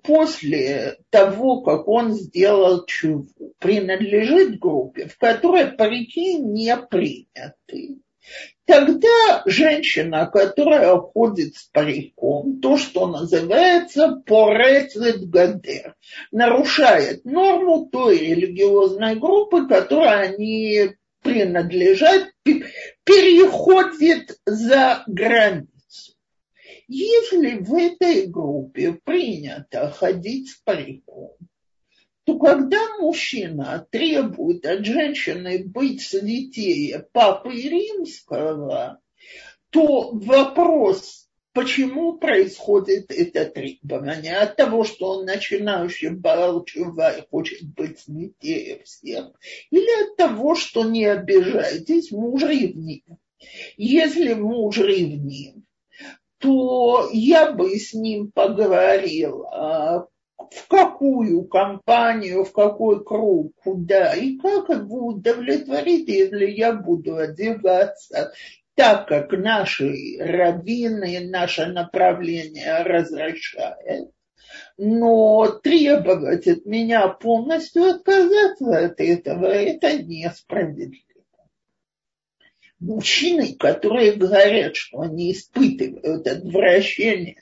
[0.03, 3.28] после того, как он сделал чуву,
[3.59, 7.99] принадлежит группе, в которой парики не приняты,
[8.65, 15.95] тогда женщина, которая ходит с париком, то, что называется порецет гадер,
[16.32, 22.30] нарушает норму той религиозной группы, которой они принадлежат,
[23.03, 25.74] переходит за границу.
[26.88, 31.31] Если в этой группе принято ходить с париком,
[32.25, 38.99] то когда мужчина требует от женщины быть святее Папы Римского,
[39.71, 44.38] то вопрос, почему происходит это требование?
[44.38, 49.31] От того, что он начинающий Балчува и хочет быть святее всех,
[49.71, 53.03] или от того, что не обижайтесь, муж ревнив.
[53.77, 55.64] Если муж ревнив,
[56.46, 64.70] то я бы с ним поговорила, в какую компанию, в какой круг, куда и как
[64.70, 68.32] его удовлетворить, если я буду одеваться
[68.76, 74.12] так, как наши раввины, наше направление разрешает.
[74.78, 81.14] Но требовать от меня полностью отказаться от этого, это несправедливо
[82.86, 87.41] мужчины, которые говорят, что они испытывают отвращение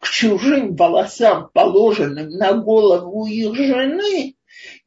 [0.00, 4.34] к чужим волосам, положенным на голову их жены,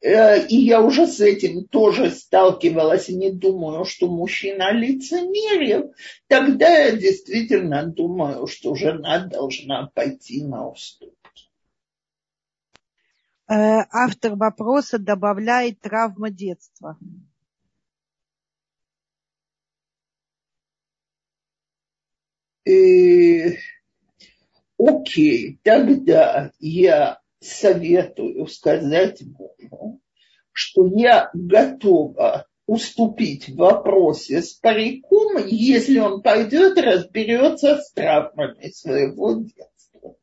[0.02, 5.94] э, и я уже с этим тоже сталкивалась и не думаю, что мужчина лицемерил,
[6.28, 11.16] тогда я действительно думаю, что жена должна пойти на уступки.
[13.48, 16.98] Э, автор вопроса добавляет травма детства.
[22.66, 23.56] Э,
[24.78, 30.00] окей, тогда я советую сказать мужу,
[30.52, 39.34] что я готова уступить в вопросе с париком, если он пойдет разберется с травмами своего
[39.34, 40.16] детства.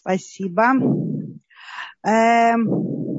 [0.00, 0.72] Спасибо.
[2.02, 3.09] Эм,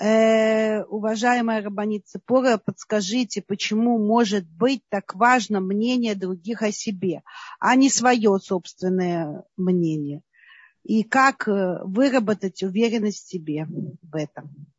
[0.00, 7.22] Э, уважаемая Рабанит Цепора, подскажите, почему может быть так важно мнение других о себе,
[7.58, 10.22] а не свое собственное мнение?
[10.84, 14.72] И как э, выработать уверенность в себе в этом?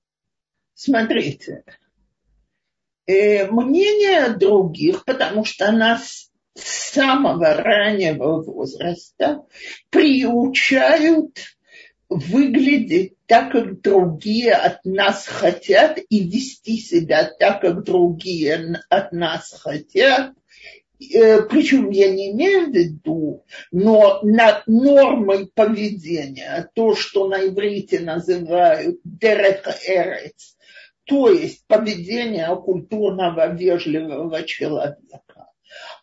[0.74, 1.66] Смотрите,
[3.06, 9.46] э, мнение других, потому что нас с самого раннего возраста
[9.92, 11.38] приучают
[12.12, 19.60] выглядеть так, как другие от нас хотят, и вести себя так, как другие от нас
[19.64, 20.34] хотят,
[21.14, 28.00] Э, причем я не имею в виду, но на нормой поведения, то, что на иврите
[28.00, 30.56] называют дерек эрец,
[31.06, 35.31] то есть поведение культурного, вежливого человека.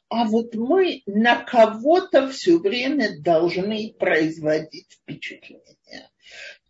[0.09, 6.11] А вот мы на кого-то все время должны производить впечатление.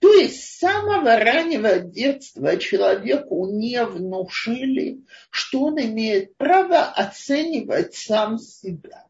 [0.01, 8.39] То есть с самого раннего детства человеку не внушили, что он имеет право оценивать сам
[8.39, 9.08] себя.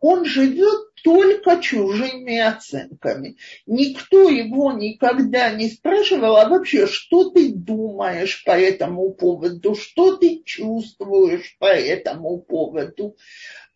[0.00, 3.36] Он живет только чужими оценками.
[3.66, 10.42] Никто его никогда не спрашивал, а вообще, что ты думаешь по этому поводу, что ты
[10.44, 13.16] чувствуешь по этому поводу.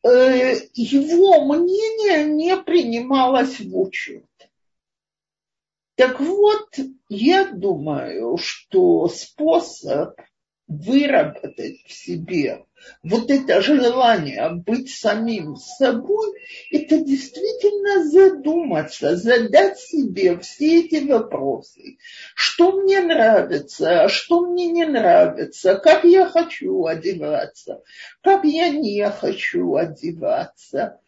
[0.03, 4.25] Э, его мнение не принималось в учет.
[5.97, 6.69] Так вот,
[7.09, 10.21] я думаю, что способ
[10.67, 12.65] выработать в себе
[13.03, 16.35] вот это желание быть самим собой,
[16.71, 21.99] это действительно задуматься, задать себе все эти вопросы.
[22.35, 27.83] Что мне нравится, а что мне не нравится, как я хочу одеваться,
[28.23, 31.01] как я не хочу одеваться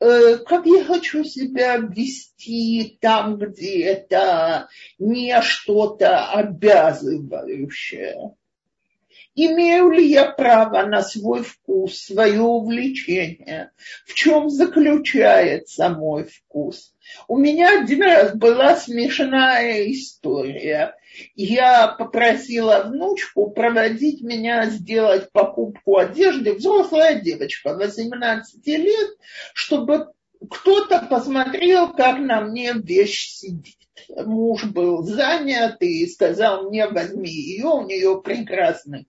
[0.00, 8.34] э, как я хочу себя вести там, где это не что-то обязывающее.
[9.36, 13.72] Имею ли я право на свой вкус, свое увлечение?
[14.06, 16.94] В чем заключается мой вкус?
[17.26, 20.94] У меня один раз была смешная история.
[21.34, 29.10] Я попросила внучку проводить меня сделать покупку одежды, взрослая девочка, 18 лет,
[29.52, 30.12] чтобы
[30.48, 33.78] кто-то посмотрел, как на мне вещь сидит.
[34.08, 39.08] Муж был занят и сказал мне, возьми ее, у нее прекрасный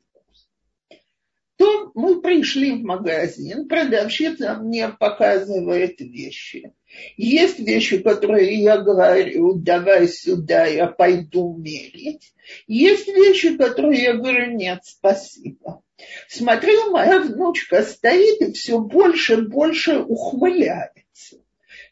[1.57, 6.73] то мы пришли в магазин, продавщица мне показывает вещи.
[7.17, 12.33] Есть вещи, которые я говорю, давай сюда, я пойду мерить.
[12.67, 15.81] Есть вещи, которые я говорю, нет, спасибо.
[16.27, 21.37] Смотрю, моя внучка стоит и все больше и больше ухмыляется.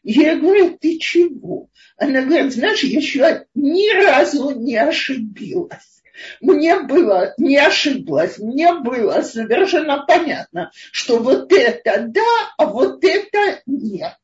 [0.02, 1.70] Я говорю, ты чего?
[1.96, 5.93] Она говорит, знаешь, я еще ни разу не ошибилась.
[6.40, 13.62] Мне было, не ошиблась, мне было совершенно понятно, что вот это да, а вот это
[13.66, 14.16] нет.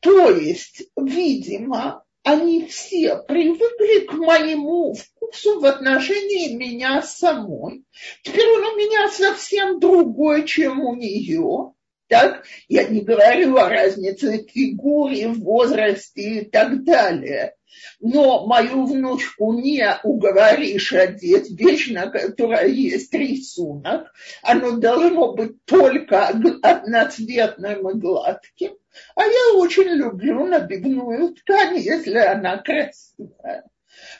[0.00, 7.84] То есть, видимо, они все привыкли к моему вкусу в отношении меня самой.
[8.22, 11.72] Теперь он у меня совсем другой, чем у нее.
[12.12, 12.44] Так?
[12.68, 17.54] Я не говорю о разнице в фигуре, возрасте и так далее
[18.00, 24.12] но мою внучку не уговоришь одеть вещь, на которой есть рисунок.
[24.42, 28.74] Оно должно быть только одноцветным и гладким.
[29.14, 33.64] А я очень люблю набивную ткань, если она красивая.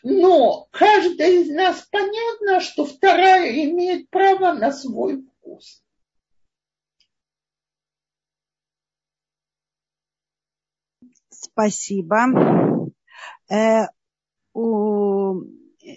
[0.02, 5.81] Но каждый из нас понятно, что вторая имеет право на свой вкус.
[11.52, 12.90] Спасибо.
[13.50, 13.86] Э,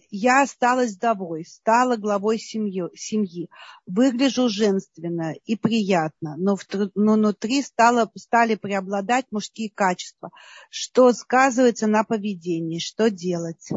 [0.10, 3.50] я осталась вдовой, стала главой семьи, семьи.
[3.86, 10.32] Выгляжу женственно и приятно, но, в, но внутри стало, стали преобладать мужские качества,
[10.70, 12.80] что сказывается на поведении.
[12.80, 13.70] Что делать?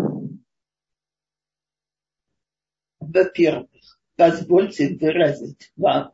[3.00, 3.68] Во-первых,
[4.16, 6.12] позвольте выразить вам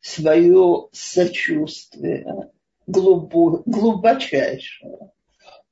[0.00, 2.52] свое сочувствие
[2.86, 5.10] глубочайшее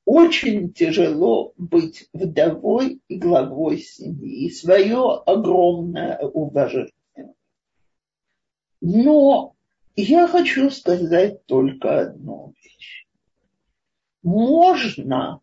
[0.05, 6.91] очень тяжело быть вдовой и главой семьи, и свое огромное уважение.
[8.81, 9.55] Но
[9.95, 13.05] я хочу сказать только одну вещь.
[14.23, 15.39] Можно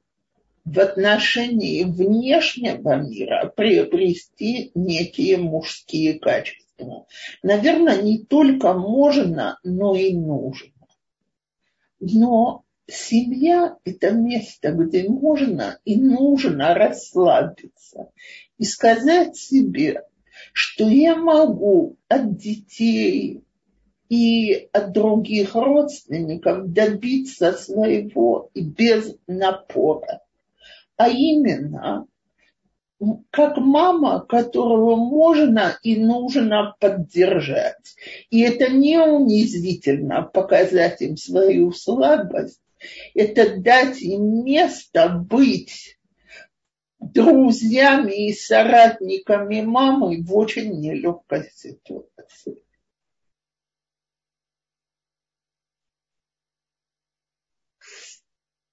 [0.64, 7.06] в отношении внешнего мира приобрести некие мужские качества.
[7.42, 10.79] Наверное, не только можно, но и нужно.
[12.00, 18.10] Но семья– это место, где можно и нужно расслабиться
[18.58, 20.02] и сказать себе,
[20.52, 23.44] что я могу от детей
[24.08, 30.22] и от других родственников добиться своего и без напора.
[30.96, 32.06] А именно,
[33.30, 37.96] как мама, которого можно и нужно поддержать.
[38.30, 42.60] И это не унизительно показать им свою слабость,
[43.14, 45.98] это дать им место быть
[46.98, 52.62] друзьями и соратниками мамы в очень нелегкой ситуации.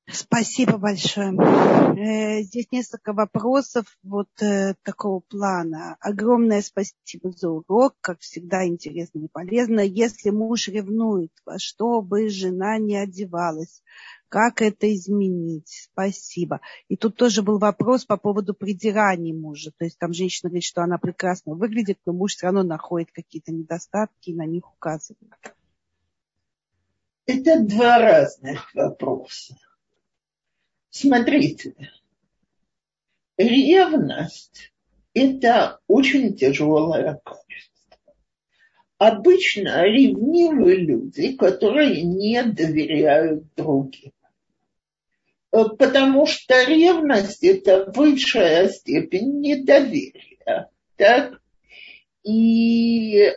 [0.10, 1.34] Спасибо большое.
[1.36, 5.98] Э, здесь несколько вопросов вот э, такого плана.
[6.00, 9.82] Огромное спасибо за урок, как всегда интересно и полезно.
[9.82, 13.84] Если муж ревнует, во что бы жена не одевалась,
[14.30, 15.90] как это изменить?
[15.92, 16.62] Спасибо.
[16.88, 19.72] И тут тоже был вопрос по поводу придираний мужа.
[19.78, 23.52] То есть там женщина говорит, что она прекрасно выглядит, но муж все равно находит какие-то
[23.52, 25.34] недостатки и на них указывает.
[27.26, 29.58] Это два разных вопроса.
[31.00, 31.76] Смотрите,
[33.38, 34.74] ревность–
[35.14, 38.16] это очень тяжелое качество.
[38.98, 44.12] Обычно ревнивые люди, которые не доверяют другим.
[45.52, 50.72] Э, потому что ревность– это высшая степень недоверия.
[50.96, 51.40] Так?
[52.24, 53.34] И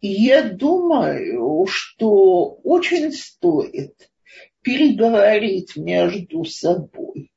[0.00, 4.10] я думаю, что очень стоит
[4.64, 7.30] переговорить между собой.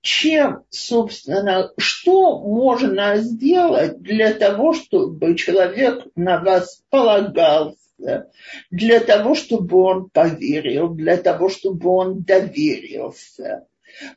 [0.00, 8.30] Чем, собственно, что можно сделать для того, чтобы человек на вас полагался,
[8.70, 13.66] для того, чтобы он поверил, для того, чтобы он доверился.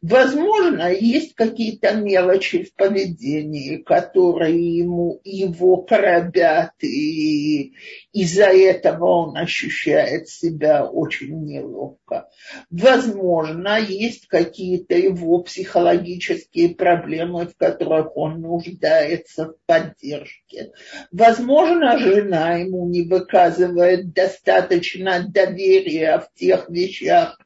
[0.01, 7.73] Возможно, есть какие-то мелочи в поведении, которые ему, его коробят, и
[8.11, 12.27] из-за этого он ощущает себя очень неловко.
[12.69, 20.71] Возможно, есть какие-то его психологические проблемы, в которых он нуждается в поддержке.
[21.11, 27.39] Возможно, жена ему не выказывает достаточно доверия в тех вещах,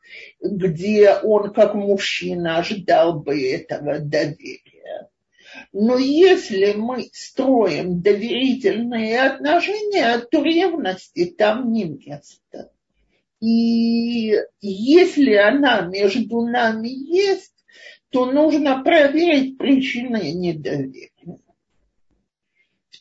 [0.43, 5.09] где он как мужчина ожидал бы этого доверия.
[5.71, 12.71] Но если мы строим доверительные отношения, то ревности там не место.
[13.39, 17.53] И если она между нами есть,
[18.09, 21.09] то нужно проверить причины недоверия.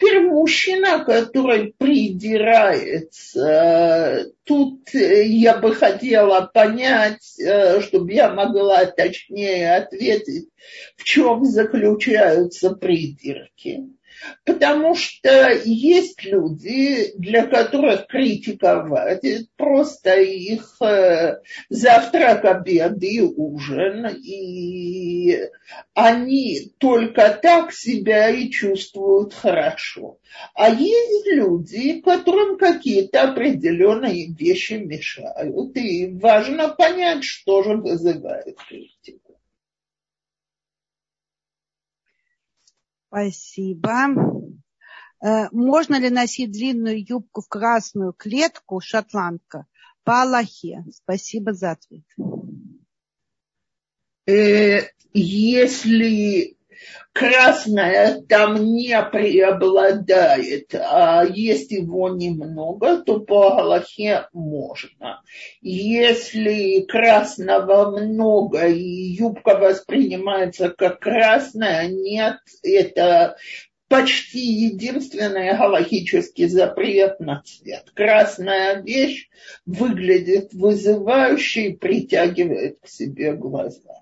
[0.02, 3.12] Теперь мужчина, который придирается,
[4.42, 10.48] тут э, я бы хотела понять, э, чтобы я могла точнее ответить,
[10.96, 13.82] в чем заключаются придирки.
[14.44, 24.06] Потому что есть люди, для которых критиковать это просто их э, завтрак, обед и ужин,
[24.22, 25.38] и
[25.94, 30.18] они только так себя и чувствуют хорошо.
[30.54, 39.21] А есть люди, которым какие-то определенные вещи мешают, и важно понять, что же вызывает критику.
[43.12, 44.06] Спасибо.
[45.22, 49.66] Э, можно ли носить длинную юбку в красную клетку, шотландка,
[50.02, 50.82] по Аллахе?
[50.90, 52.04] Спасибо за ответ.
[54.26, 56.56] Э, если
[57.12, 65.22] красное там не преобладает, а есть его немного, то по Галахе можно.
[65.60, 73.36] Если красного много и юбка воспринимается как красная, нет, это
[73.92, 77.90] почти единственный галахический запрет на цвет.
[77.94, 79.28] Красная вещь
[79.66, 84.01] выглядит вызывающе и притягивает к себе глаза.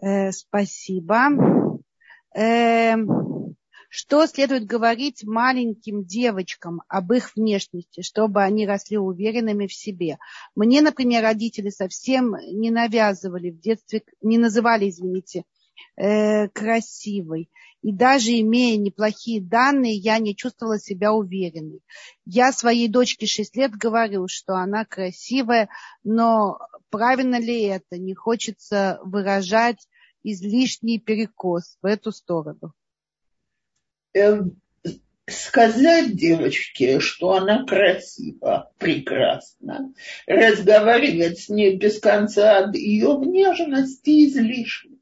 [0.00, 1.28] Э, спасибо.
[2.36, 2.94] Э,
[3.90, 10.18] что следует говорить маленьким девочкам об их внешности, чтобы они росли уверенными в себе?
[10.54, 15.44] Мне, например, родители совсем не навязывали в детстве, не называли, извините,
[15.96, 17.50] э, красивой.
[17.80, 21.80] И даже имея неплохие данные, я не чувствовала себя уверенной.
[22.26, 25.68] Я своей дочке 6 лет говорю, что она красивая,
[26.02, 26.58] но
[26.90, 27.98] правильно ли это?
[27.98, 29.88] Не хочется выражать
[30.22, 32.74] излишний перекос в эту сторону.
[34.14, 34.60] Эм,
[35.26, 39.92] сказать девочке, что она красива, прекрасна,
[40.26, 44.98] разговаривать с ней без конца о ее внешности излишне.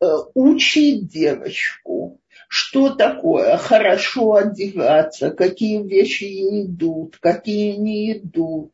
[0.00, 8.73] Э, учить девочку, что такое хорошо одеваться, какие вещи ей идут, какие не идут,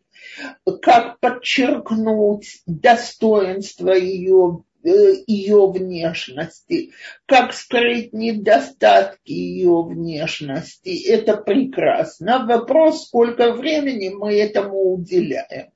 [0.83, 6.93] как подчеркнуть достоинство ее ее внешности,
[7.27, 11.07] как скрыть недостатки ее внешности.
[11.09, 12.47] Это прекрасно.
[12.47, 15.71] Вопрос, сколько времени мы этому уделяем.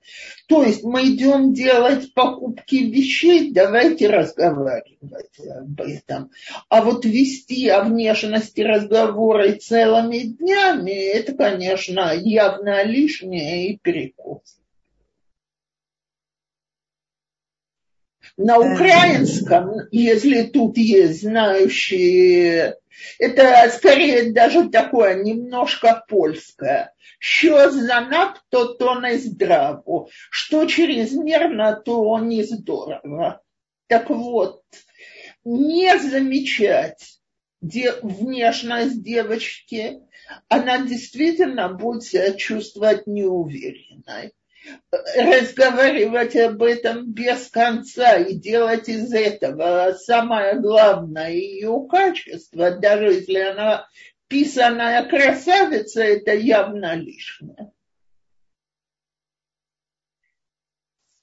[0.48, 6.30] То есть мы идем делать покупки вещей, давайте разговаривать об этом.
[6.68, 14.63] А вот вести о внешности разговоры целыми днями, это, конечно, явно лишнее и перекос.
[18.36, 22.76] На украинском, если тут есть знающие,
[23.18, 26.92] это скорее даже такое немножко польское.
[27.20, 30.08] Що занадто, то не здраво.
[30.30, 33.40] Что чрезмерно, то не здорово.
[33.86, 34.62] Так вот,
[35.44, 37.20] не замечать
[37.60, 40.00] внешность девочки,
[40.48, 44.32] она действительно будет себя чувствовать неуверенной
[44.90, 53.38] разговаривать об этом без конца и делать из этого самое главное ее качество, даже если
[53.38, 53.86] она
[54.28, 57.72] писаная красавица, это явно лишнее.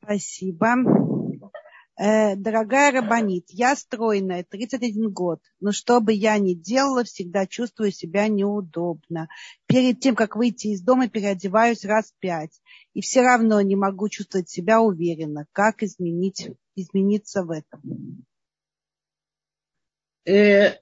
[0.04, 0.76] Спасибо.
[1.98, 7.92] Э, дорогая Рабанит, я стройная, 31 год, но что бы я ни делала, всегда чувствую
[7.92, 9.28] себя неудобно.
[9.68, 12.62] Перед тем, как выйти из дома, переодеваюсь раз пять.
[12.94, 15.46] И все равно не могу чувствовать себя уверенно.
[15.52, 18.26] Как изменить, измениться в этом?
[20.26, 20.78] Э,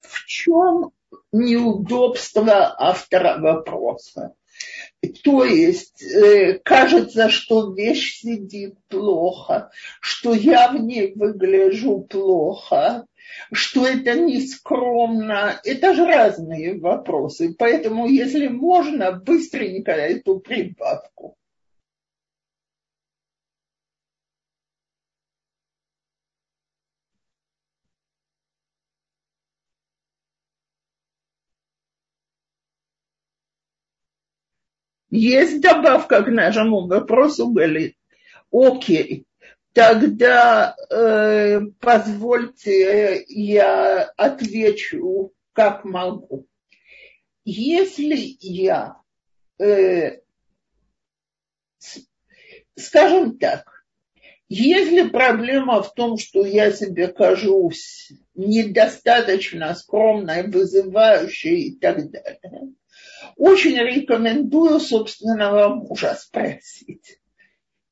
[0.00, 0.92] в чем
[1.32, 4.34] неудобство автора вопроса?
[5.22, 13.06] То есть э, кажется, что вещь сидит плохо, что я в ней выгляжу плохо,
[13.52, 15.60] что это не скромно.
[15.64, 17.54] Это же разные вопросы.
[17.56, 21.37] Поэтому, если можно, быстренько эту прибавку.
[35.10, 37.96] Есть добавка к нашему вопросу, говорит,
[38.52, 39.24] окей,
[39.72, 46.46] тогда э, позвольте я отвечу, как могу.
[47.44, 48.96] Если я,
[49.58, 50.18] э,
[52.76, 53.78] скажем так,
[54.50, 62.72] если проблема в том, что я себе кажусь недостаточно скромной, вызывающей и так далее,
[63.38, 67.18] очень рекомендую собственного мужа спросить.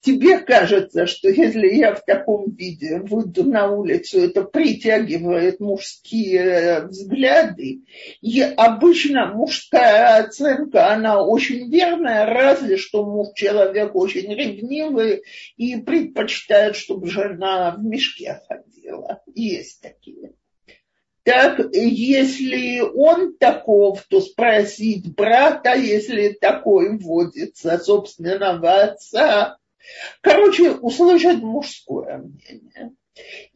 [0.00, 7.80] Тебе кажется, что если я в таком виде выйду на улицу, это притягивает мужские взгляды.
[8.20, 15.22] И обычно мужская оценка, она очень верная, разве что муж человек очень ревнивый
[15.56, 19.22] и предпочитает, чтобы жена в мешке ходила.
[19.34, 20.34] Есть такие.
[21.26, 29.56] Так, если он таков, то спросить брата, если такой вводится собственного отца.
[30.20, 32.92] Короче, услышать мужское мнение.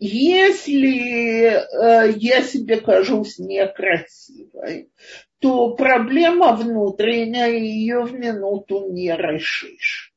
[0.01, 4.91] Если э, я себе кажусь некрасивой,
[5.39, 10.13] то проблема внутренняя, ее в минуту не решишь.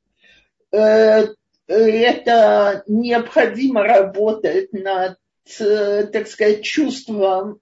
[0.71, 1.27] Э,
[1.67, 7.59] это необходимо работать над Э, так сказать, чувством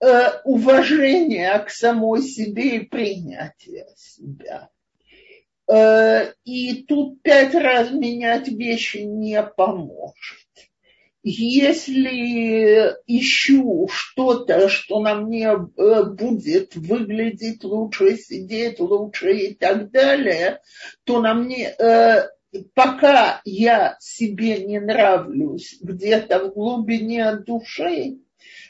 [0.00, 4.70] э, уважения к самой себе и принятия себя.
[5.70, 10.46] Э, и тут пять раз менять вещи не поможет.
[11.24, 20.60] Если ищу что-то, что на мне будет выглядеть лучше, сидеть лучше и так далее,
[21.04, 21.74] то на мне
[22.74, 28.18] пока я себе не нравлюсь где-то в глубине души,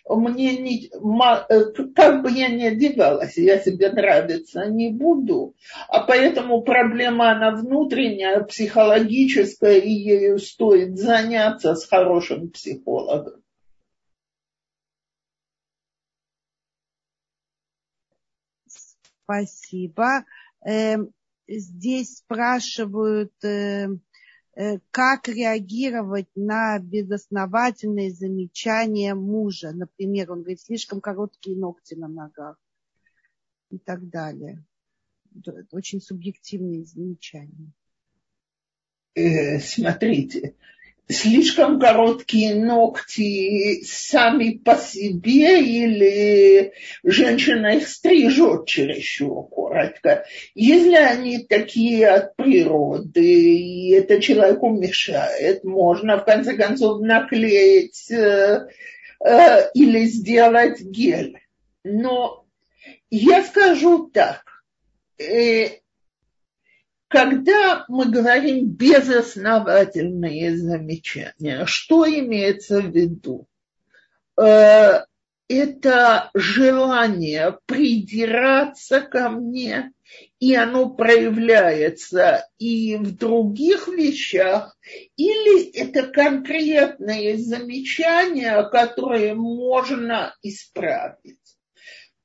[0.08, 1.64] мне не, э,
[1.94, 5.54] как бы я ни одевалась, я себе нравиться не буду.
[5.88, 13.42] А поэтому проблема она внутренняя, психологическая, и ею стоит заняться с хорошим психологом.
[19.24, 20.24] Спасибо.
[20.64, 21.12] Эм,
[21.48, 23.88] здесь спрашивают, э,
[24.54, 29.72] э, как реагировать на безосновательные замечания мужа.
[29.72, 32.56] Например, он говорит, слишком короткие ногти на ногах
[33.70, 34.64] и так далее.
[35.72, 37.72] Очень субъективные замечания.
[39.14, 40.54] Э, смотрите,
[41.08, 50.24] слишком короткие ногти сами по себе или женщина их стрижет чересчур коротко.
[50.54, 58.66] Если они такие от природы, и это человеку мешает, можно в конце концов наклеить э,
[59.24, 61.38] э, или сделать гель.
[61.84, 62.44] Но
[63.10, 64.42] я скажу так,
[65.18, 65.78] э,
[67.08, 73.46] когда мы говорим безосновательные замечания, что имеется в виду?
[74.40, 75.04] Э,
[75.48, 79.92] это желание придираться ко мне,
[80.38, 84.76] и оно проявляется и в других вещах,
[85.16, 91.37] или это конкретные замечания, которые можно исправить.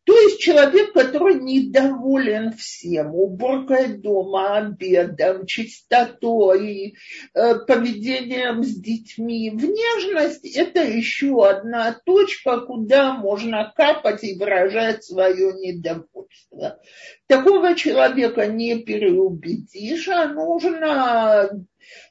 [0.05, 6.95] То есть человек, который недоволен всем, уборкой дома, обедом, чистотой,
[7.33, 9.49] э, поведением с детьми.
[9.49, 16.81] Внешность– это еще одна точка, куда можно капать и выражать свое недовольство.
[17.27, 21.49] Такого человека не переубедишь, а нужно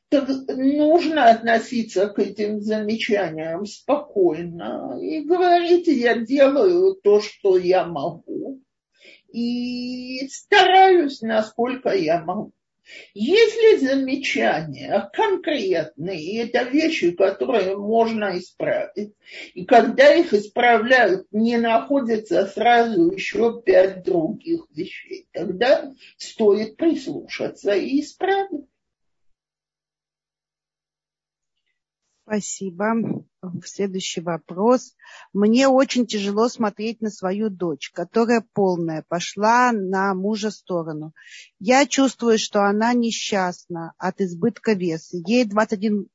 [0.09, 8.61] так нужно относиться к этим замечаниям спокойно и говорить, я делаю то, что я могу,
[9.33, 12.53] и стараюсь, насколько я могу.
[13.15, 19.15] Если замечания конкретные, это вещи, которые можно исправить,
[19.55, 28.01] и когда их исправляют, не находится сразу еще пять других вещей, тогда стоит прислушаться и
[28.01, 28.67] исправить.
[32.33, 32.95] Спасибо.
[33.63, 34.97] Следующий вопрос.
[35.35, 41.13] Мне очень тяжело смотреть на свою дочь, которая полная, пошла на мужа сторону.
[41.59, 45.19] Я чувствую, что она несчастна от избытка веса.
[45.27, 46.09] Ей 21,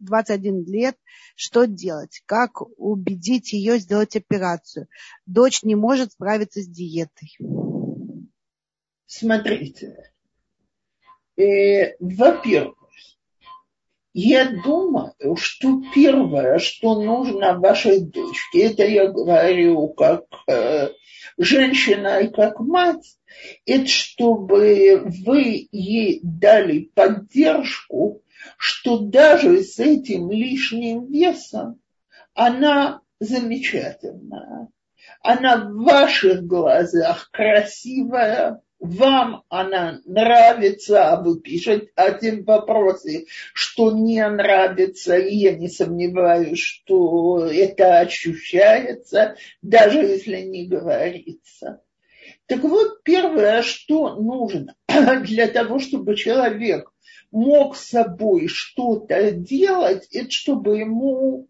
[0.00, 0.98] 21 лет.
[1.34, 2.20] Что делать?
[2.26, 4.88] Как убедить ее сделать операцию?
[5.24, 7.38] Дочь не может справиться с диетой.
[9.06, 10.12] Смотрите.
[11.38, 12.83] Э, во-первых,
[14.14, 20.90] я думаю, что первое, что нужно вашей дочке, это я говорю как э,
[21.36, 23.18] женщина и как мать,
[23.66, 28.22] это чтобы вы ей дали поддержку,
[28.56, 31.80] что даже с этим лишним весом
[32.34, 34.68] она замечательная.
[35.22, 43.24] Она в ваших глазах красивая, вам она нравится, а вы пишете один вопросе,
[43.54, 51.80] что не нравится, и я не сомневаюсь, что это ощущается, даже если не говорится.
[52.44, 54.76] Так вот, первое, что нужно
[55.22, 56.92] для того, чтобы человек
[57.30, 61.48] мог с собой что-то делать, это чтобы ему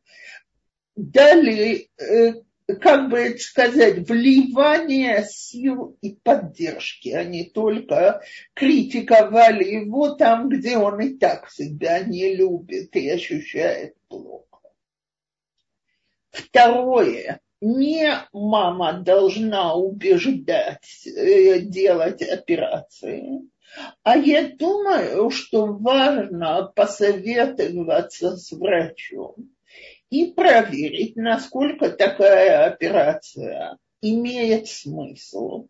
[0.95, 2.35] дали э,
[2.81, 8.23] как бы сказать, вливание сил и поддержки, не только
[8.55, 14.61] критиковали его там, где он и так себя не любит и ощущает плохо.
[16.31, 17.41] Второе.
[17.61, 23.49] Не мама должна убеждать э, делать операции,
[24.03, 29.55] а я думаю, что важно посоветоваться с врачом
[30.15, 35.67] и проверить, насколько такая операция имеет смысл,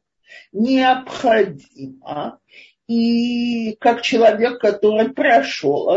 [0.52, 2.40] необходима.
[2.86, 5.88] И как человек, который прошел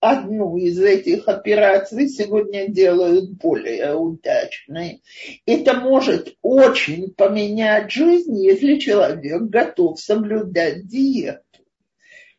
[0.00, 5.02] одну из этих операций, сегодня делают более удачной.
[5.44, 11.42] Это может очень поменять жизнь, если человек готов соблюдать диету.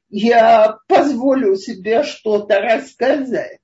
[0.10, 3.60] Я позволю себе что-то рассказать.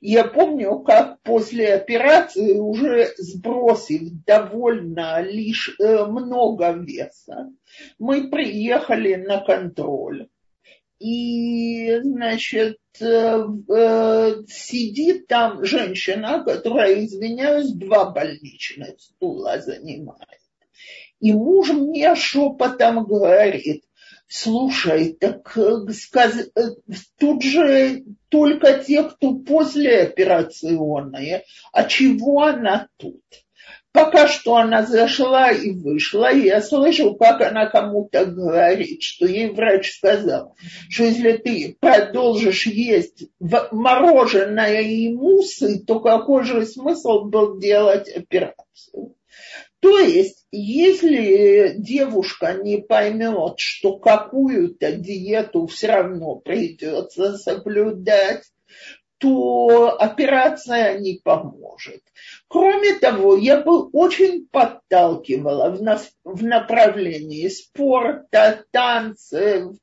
[0.00, 7.50] Я помню, как после операции, уже сбросив довольно лишь э, много веса,
[7.98, 10.28] мы приехали на контроль.
[10.98, 20.40] И, значит, э, э, сидит там женщина, которая, извиняюсь, два больничных стула занимает.
[21.20, 23.84] И муж мне шепотом говорит,
[24.28, 26.36] Слушай, так э, сказ...
[26.54, 26.60] Э,
[27.18, 31.44] тут же только те, кто после операционные.
[31.72, 33.22] А чего она тут?
[33.90, 39.48] Пока что она зашла и вышла, и я слышу, как она кому-то говорит, что ей
[39.48, 40.54] врач сказал,
[40.90, 49.14] что если ты продолжишь есть мороженое и мусы, то какой же смысл был делать операцию?
[49.80, 58.42] То есть, если девушка не поймет, что какую-то диету все равно придется соблюдать,
[59.18, 62.02] то операция не поможет.
[62.46, 69.74] Кроме того, я бы очень подталкивала в, нас, в направлении спорта, танцев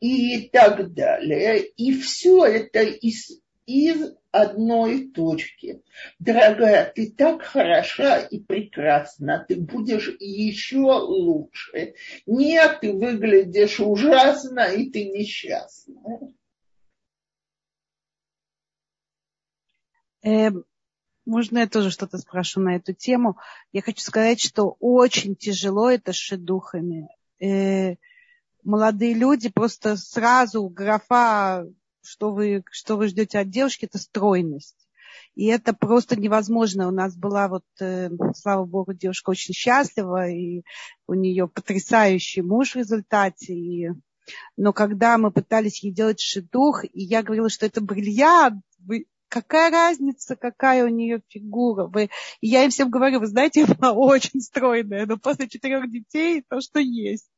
[0.00, 1.60] и так далее.
[1.76, 5.82] И все это из, из одной точки.
[6.18, 11.94] Дорогая, ты так хороша и прекрасна, ты будешь еще лучше.
[12.26, 15.94] Нет, ты выглядишь ужасно, и ты несчастна.
[20.22, 20.64] Эм,
[21.24, 23.38] можно я тоже что-то спрошу на эту тему?
[23.72, 27.08] Я хочу сказать, что очень тяжело это с шедухами.
[27.40, 27.96] Э,
[28.62, 31.66] молодые люди просто сразу графа,
[32.02, 34.88] что вы, что вы ждете от девушки, это стройность.
[35.34, 36.88] И это просто невозможно.
[36.88, 40.62] У нас была вот, э, слава богу, девушка очень счастлива, и
[41.06, 43.54] у нее потрясающий муж в результате.
[43.54, 43.88] И...
[44.56, 49.70] Но когда мы пытались ей делать шедух, и я говорила, что это бриллиант, вы какая
[49.70, 51.86] разница, какая у нее фигура.
[51.86, 52.10] Вы...
[52.40, 56.60] И я им всем говорю, вы знаете, я очень стройная, но после четырех детей то,
[56.60, 57.30] что есть.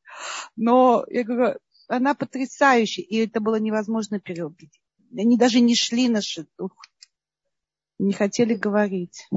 [0.55, 4.81] Но я говорю, она потрясающая, и это было невозможно переубедить.
[5.15, 6.71] Они даже не шли на шедух,
[7.99, 9.27] не хотели говорить.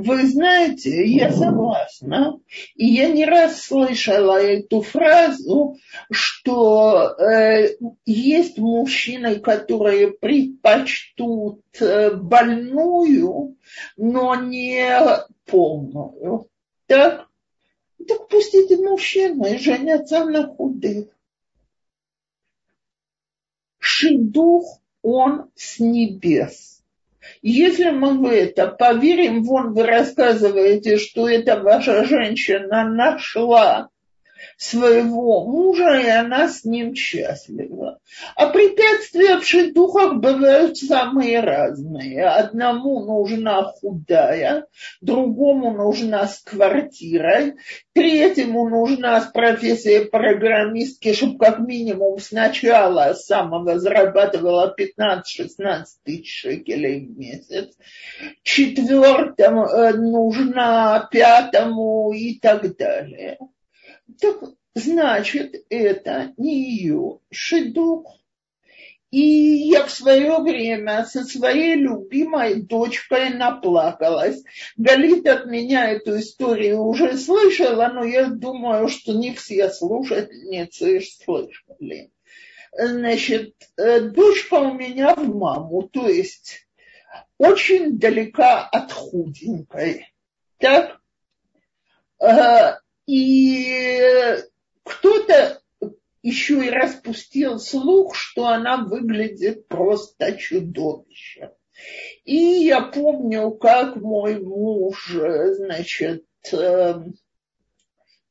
[0.00, 2.38] Вы знаете, я согласна.
[2.76, 5.76] И я не раз слышала эту фразу,
[6.12, 7.76] что э,
[8.06, 13.56] есть мужчины, которые предпочтут э, больную,
[13.96, 14.86] но не
[15.46, 16.46] полную.
[16.86, 17.26] Так?
[18.06, 21.08] Так пусть эти мужчины женятся на худых.
[24.00, 26.84] Шидух, он с небес.
[27.42, 33.88] Если мы в это поверим, вон вы рассказываете, что эта ваша женщина нашла
[34.58, 38.00] своего мужа, и она с ним счастлива.
[38.34, 42.26] А препятствия в шедухах бывают самые разные.
[42.26, 44.66] Одному нужна худая,
[45.00, 47.54] другому нужна с квартирой,
[47.94, 57.16] третьему нужна с профессией программистки, чтобы как минимум сначала самого зарабатывала 15-16 тысяч шекелей в
[57.16, 57.76] месяц,
[58.42, 63.38] четвертому э, нужна пятому и так далее
[64.20, 64.42] так
[64.74, 68.18] значит, это не ее шедух.
[69.10, 74.42] И я в свое время со своей любимой дочкой наплакалась.
[74.76, 82.10] Галит от меня эту историю уже слышала, но я думаю, что не все слушательницы слышали.
[82.72, 86.68] Значит, э, дочка у меня в маму, то есть
[87.38, 90.12] очень далека от худенькой.
[90.58, 91.00] Так?
[92.20, 92.74] Э,
[93.06, 93.97] и
[96.28, 101.50] еще и распустил слух, что она выглядит просто чудовищем.
[102.24, 107.14] И я помню, как мой муж, значит, эм,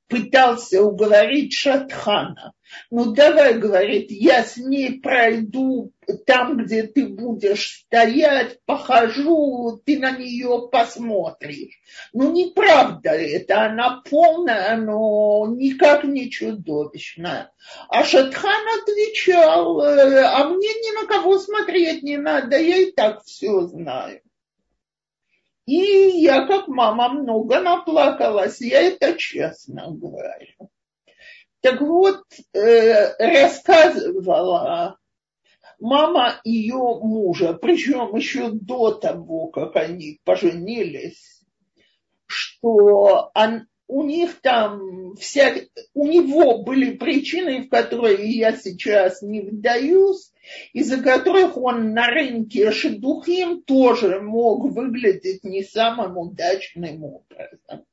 [0.07, 2.53] пытался уговорить Шатхана.
[2.91, 5.93] Ну давай, говорит, я с ней пройду
[6.25, 11.79] там, где ты будешь стоять, похожу, ты на нее посмотришь.
[12.13, 17.51] Ну неправда это, она полная, но никак не чудовищная.
[17.89, 23.23] А Шатхан отвечал, «Э, а мне ни на кого смотреть не надо, я и так
[23.23, 24.21] все знаю.
[25.67, 30.71] И я, как мама, много наплакалась, я это честно говорю.
[31.59, 34.97] Так вот, э, рассказывала
[35.79, 41.43] мама ее мужа, причем еще до того, как они поженились,
[42.27, 45.55] что он, у них там вся,
[45.93, 50.31] у него были причины, в которые я сейчас не вдаюсь,
[50.73, 57.85] из-за которых он на рынке Шедухим тоже мог выглядеть не самым удачным образом.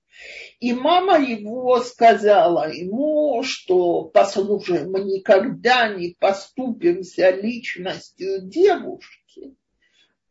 [0.60, 9.56] И мама его сказала ему, что, послушай, мы никогда не поступимся личностью девушки,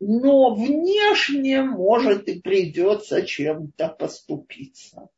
[0.00, 5.08] но внешне, может, и придется чем-то поступиться.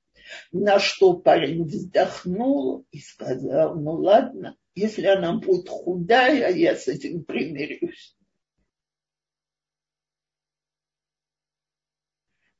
[0.52, 7.24] На что парень вздохнул и сказал, ну ладно, если она будет худая, я с этим
[7.24, 8.16] примирюсь.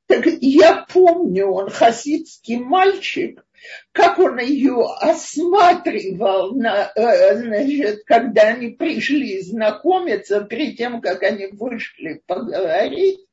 [0.07, 3.45] Так я помню, он хасидский мальчик,
[3.93, 11.49] как он ее осматривал, на, э, значит, когда они пришли знакомиться, перед тем, как они
[11.49, 13.27] вышли поговорить.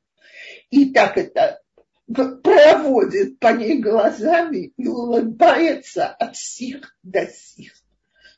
[0.70, 1.60] И так это
[2.12, 7.72] проводит по ней глазами и улыбается от сих до сих.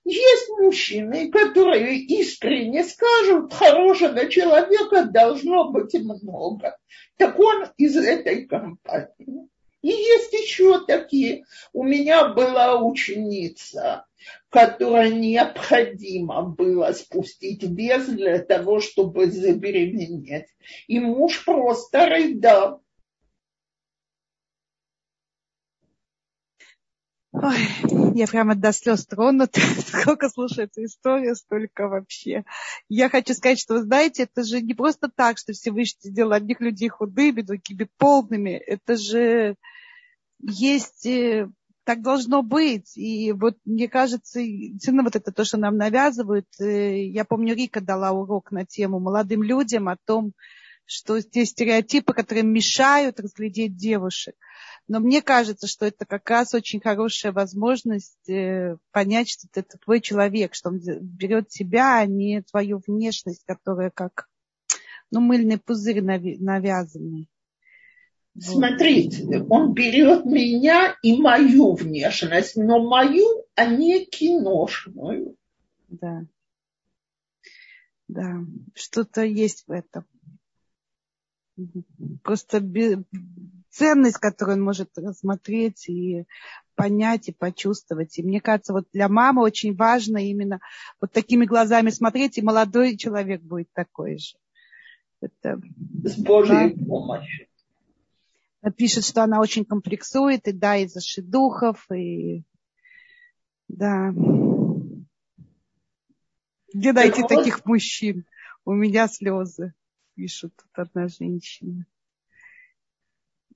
[0.04, 6.76] Есть мужчины, которые искренне скажут, хорошего человека должно быть много.
[7.16, 9.48] Так он из этой компании.
[9.82, 11.44] И есть еще такие.
[11.72, 14.06] У меня была ученица,
[14.48, 20.46] которой необходимо было спустить вес для того, чтобы забеременеть.
[20.86, 22.82] И муж просто рыдал.
[27.42, 29.60] Ой, я прямо до слез тронута.
[29.86, 32.44] Сколько слушаю эту историю, столько вообще.
[32.88, 36.60] Я хочу сказать, что, вы знаете, это же не просто так, что Всевышний сделал одних
[36.60, 38.50] людей худыми, другими полными.
[38.50, 39.56] Это же
[40.40, 41.50] есть, э,
[41.84, 42.96] так должно быть.
[42.96, 46.48] И вот мне кажется, действительно вот это то, что нам навязывают.
[46.58, 50.32] Э, я помню, Рика дала урок на тему молодым людям о том,
[50.86, 54.36] что те стереотипы, которые мешают разглядеть девушек.
[54.88, 60.00] Но мне кажется, что это как раз очень хорошая возможность э, понять, что это твой
[60.00, 64.28] человек, что он берет тебя, а не твою внешность, которая как
[65.10, 67.28] ну, мыльный пузырь навязанный.
[68.38, 73.24] Смотрите, он берет меня и мою внешность, но мою,
[73.54, 75.36] а не киношную.
[75.88, 76.22] Да.
[78.08, 78.36] Да,
[78.74, 80.04] что-то есть в этом.
[82.22, 82.60] Просто
[83.76, 86.24] ценность, которую он может рассмотреть и
[86.74, 88.18] понять и почувствовать.
[88.18, 90.60] И мне кажется, вот для мамы очень важно именно
[91.00, 94.36] вот такими глазами смотреть, и молодой человек будет такой же.
[95.20, 95.60] Это,
[96.04, 96.86] С Божьей да?
[96.86, 97.46] помощью.
[98.76, 102.42] Пишет, что она очень комплексует, и да, из-за шедухов, и
[103.68, 104.12] да.
[106.72, 107.66] Где найти так таких вот...
[107.66, 108.24] мужчин?
[108.64, 109.74] У меня слезы,
[110.14, 111.86] пишет тут одна женщина.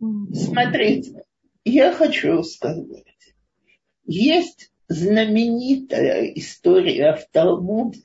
[0.01, 1.25] Смотрите,
[1.65, 3.35] я хочу сказать,
[4.05, 8.03] есть знаменитая история в Талмуде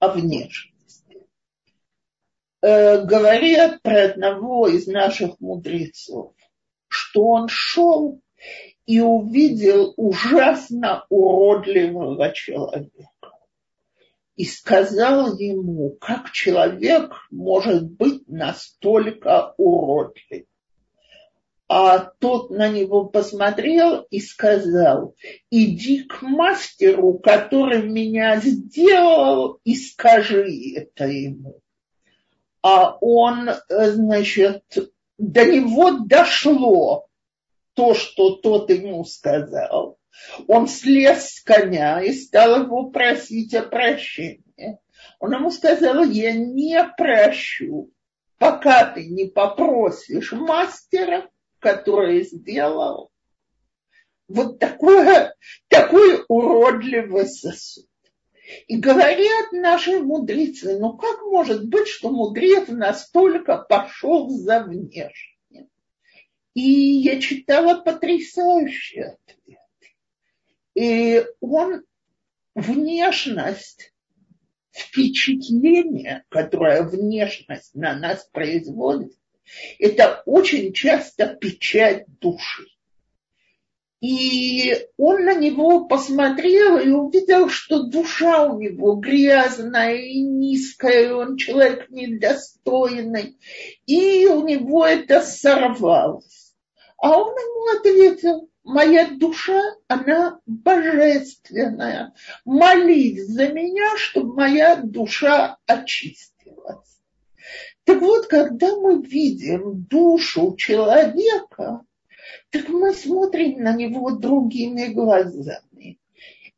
[0.00, 1.28] о внешности.
[2.60, 6.34] Э, говорят про одного из наших мудрецов,
[6.88, 8.20] что он шел
[8.86, 13.30] и увидел ужасно уродливого человека.
[14.34, 20.46] И сказал ему, как человек может быть настолько уродлив
[21.68, 25.14] а тот на него посмотрел и сказал,
[25.50, 31.60] иди к мастеру, который меня сделал, и скажи это ему.
[32.62, 34.62] А он, значит,
[35.18, 37.06] до него дошло
[37.74, 39.98] то, что тот ему сказал.
[40.46, 44.78] Он слез с коня и стал его просить о прощении.
[45.18, 47.90] Он ему сказал, я не прощу,
[48.38, 51.28] пока ты не попросишь мастера,
[51.62, 53.10] который сделал
[54.28, 55.34] вот такое,
[55.68, 57.86] такой уродливый сосуд.
[58.66, 65.68] И говорят наши мудрецы, ну как может быть, что мудрец настолько пошел за внешним?
[66.54, 69.58] И я читала потрясающий ответ.
[70.74, 71.84] И он
[72.54, 73.94] внешность,
[74.70, 79.16] впечатление, которое внешность на нас производит,
[79.78, 82.66] это очень часто печать души.
[84.02, 91.12] И он на него посмотрел и увидел, что душа у него грязная и низкая, и
[91.12, 93.38] он человек недостойный.
[93.86, 96.52] И у него это сорвалось.
[96.96, 102.12] А он ему ответил, моя душа, она божественная.
[102.44, 107.01] Молись за меня, чтобы моя душа очистилась.
[107.84, 111.80] Так вот, когда мы видим душу человека,
[112.50, 115.98] так мы смотрим на него другими глазами.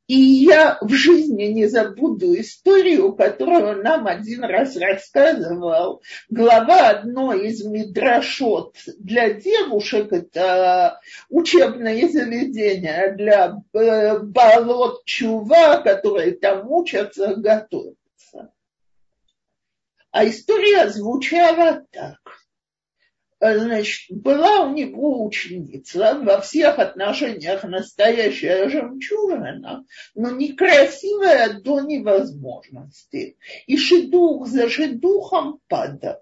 [0.06, 7.64] И я в жизни не забуду историю, которую нам один раз рассказывал глава одной из
[7.64, 17.96] мидрашот для девушек, это учебное заведение для э, болот чува, которые там учатся, готовят.
[20.14, 22.20] А история звучала так.
[23.40, 29.84] Значит, была у него ученица, во всех отношениях настоящая жемчужина,
[30.14, 33.36] но некрасивая до невозможности.
[33.66, 36.20] И шедух за шедухом падал.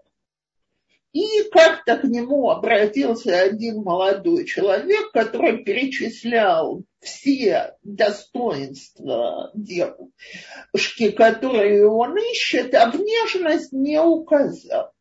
[1.13, 12.17] И как-то к нему обратился один молодой человек, который перечислял все достоинства девушки, которые он
[12.17, 14.93] ищет, а внешность не указал.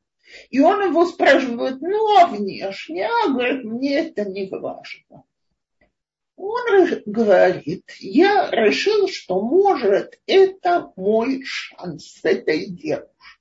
[0.50, 3.08] И он его спрашивает, ну а внешне?
[3.08, 5.24] А говорит, мне это не важно.
[6.36, 13.41] Он говорит, я решил, что может это мой шанс с этой девушкой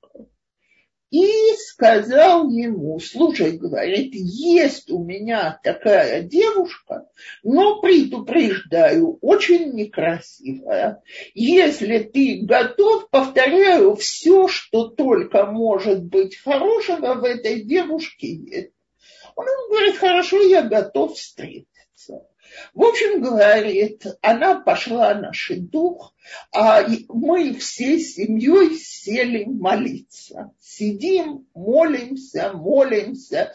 [1.11, 7.09] и сказал ему, слушай, говорит, есть у меня такая девушка,
[7.43, 11.03] но предупреждаю, очень некрасивая.
[11.33, 18.71] Если ты готов, повторяю, все, что только может быть хорошего в этой девушке есть.
[19.35, 22.25] Он говорит, хорошо, я готов встретиться.
[22.73, 26.13] В общем, говорит, она пошла на шедух,
[26.53, 30.51] а мы всей семьей сели молиться.
[30.59, 33.53] Сидим, молимся, молимся.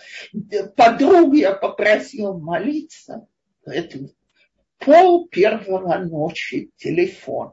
[0.77, 3.27] Подругу я попросил молиться.
[3.65, 3.99] Это
[4.79, 7.53] пол первого ночи телефон.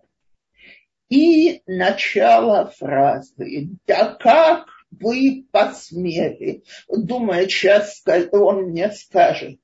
[1.10, 3.70] И начало фразы.
[3.86, 4.68] Да как
[5.00, 6.64] вы посмели?
[6.88, 9.60] Думает, сейчас он мне скажет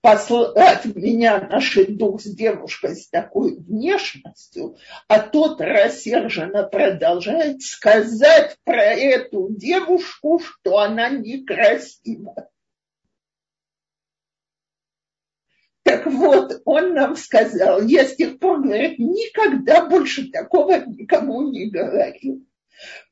[0.00, 4.76] послать меня наши дух с девушкой с такой внешностью,
[5.08, 12.48] а тот рассерженно продолжает сказать про эту девушку, что она некрасива.
[15.82, 21.70] Так вот, он нам сказал, я с тех пор, говорит, никогда больше такого никому не
[21.70, 22.46] говорил.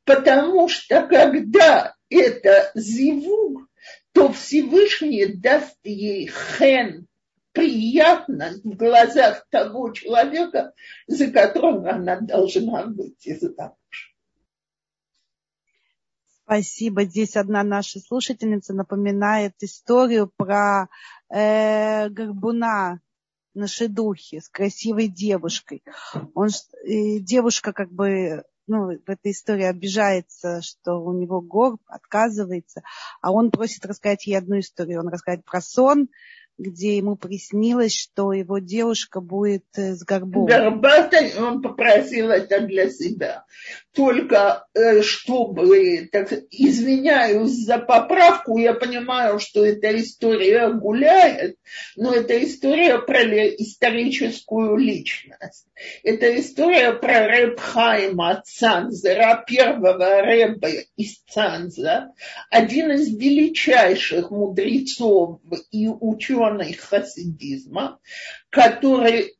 [0.05, 3.68] Потому что когда это зивуг,
[4.12, 7.06] то Всевышний даст ей хен,
[7.52, 10.72] приятность в глазах того человека,
[11.06, 14.14] за которого она должна выйти замуж.
[16.44, 17.05] Спасибо.
[17.05, 20.88] Здесь одна наша слушательница напоминает историю про
[21.28, 23.01] э, Горбуна
[23.55, 25.82] на шедухе с красивой девушкой.
[26.34, 26.48] Он,
[26.84, 32.82] э, девушка как бы ну, в этой истории обижается, что у него горб, отказывается,
[33.20, 35.01] а он просит рассказать ей одну историю.
[35.01, 36.09] Он рассказывает про сон,
[36.59, 40.47] где ему приснилось, что его девушка будет э, с горбом.
[40.47, 43.44] Горбатой он попросил это для себя.
[43.97, 51.56] Только э, чтобы, так, извиняюсь за поправку, я понимаю, что эта история гуляет,
[51.97, 55.66] но это история про историческую личность.
[56.02, 60.68] Это история про Рэб Хайма Цанзера, первого Рэба
[60.98, 62.12] из Цанза,
[62.51, 65.40] один из величайших мудрецов
[65.70, 67.98] и ученых хасидизма,
[68.51, 69.35] который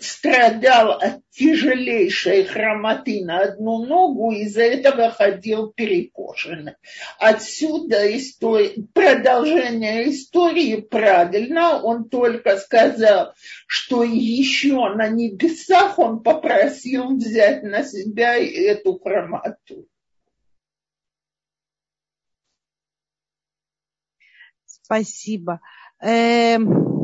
[0.00, 6.74] страдал от тяжелейшей хромоты на одну ногу, из-за этого ходил перекошенный.
[7.18, 13.32] Отсюда история, продолжение истории правильно, он только сказал,
[13.66, 19.86] что еще на небесах он попросил взять на себя эту хромоту.
[24.66, 25.60] Спасибо.
[26.02, 26.99] Эм...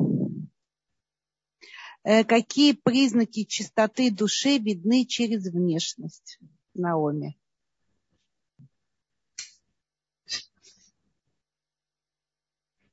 [2.08, 6.38] Э, какие признаки чистоты души видны через внешность?
[6.72, 7.36] Наоми.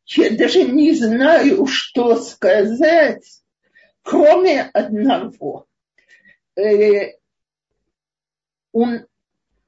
[0.07, 3.44] Я даже не знаю, что сказать,
[4.02, 5.68] кроме одного.
[6.56, 7.11] Э,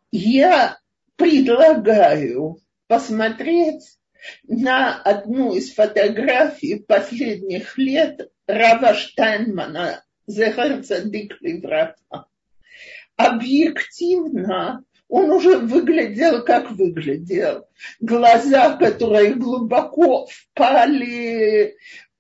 [0.09, 0.79] я
[1.17, 2.57] предлагаю
[2.87, 3.99] посмотреть
[4.41, 10.81] на одну из фотографий последних лет Рава Штайнмана, Зехар
[11.41, 12.25] Левраха.
[13.15, 17.67] Объективно он уже выглядел, как выглядел.
[17.99, 21.75] Глаза, которые глубоко впали,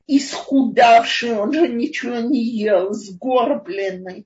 [0.07, 4.25] исхудавший, он же ничего не ел, сгорбленный.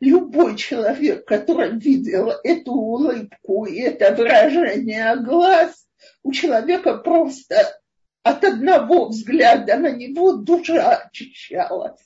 [0.00, 5.86] Любой человек, который видел эту улыбку и это выражение глаз,
[6.22, 7.80] у человека просто
[8.26, 12.00] от одного взгляда на него душа очищалась.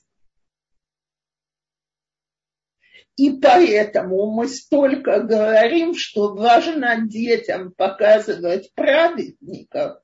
[3.17, 10.03] И поэтому мы столько говорим, что важно детям показывать праведников,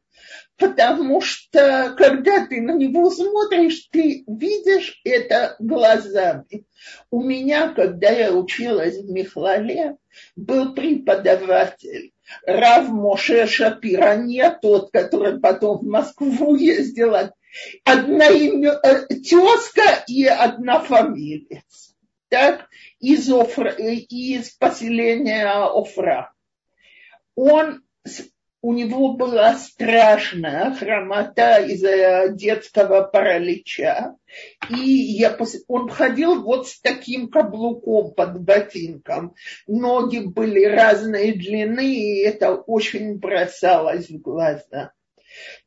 [0.56, 6.64] потому что когда ты на него смотришь, ты видишь это глазами.
[7.10, 9.96] У меня, когда я училась в Михлале,
[10.34, 12.12] был преподаватель,
[12.44, 17.14] Рав Моше Шапира, не тот, который потом в Москву ездил,
[17.84, 21.62] одна имя, э, тезка и одна фамилия.
[22.28, 22.66] Так,
[22.98, 26.32] из, Офра, из поселения Офра.
[27.36, 27.82] Он
[28.66, 34.16] у него была страшная хромота из-за детского паралича.
[34.68, 35.38] И я,
[35.68, 39.36] он ходил вот с таким каблуком под ботинком.
[39.68, 44.90] Ноги были разной длины, и это очень бросалось в глаза.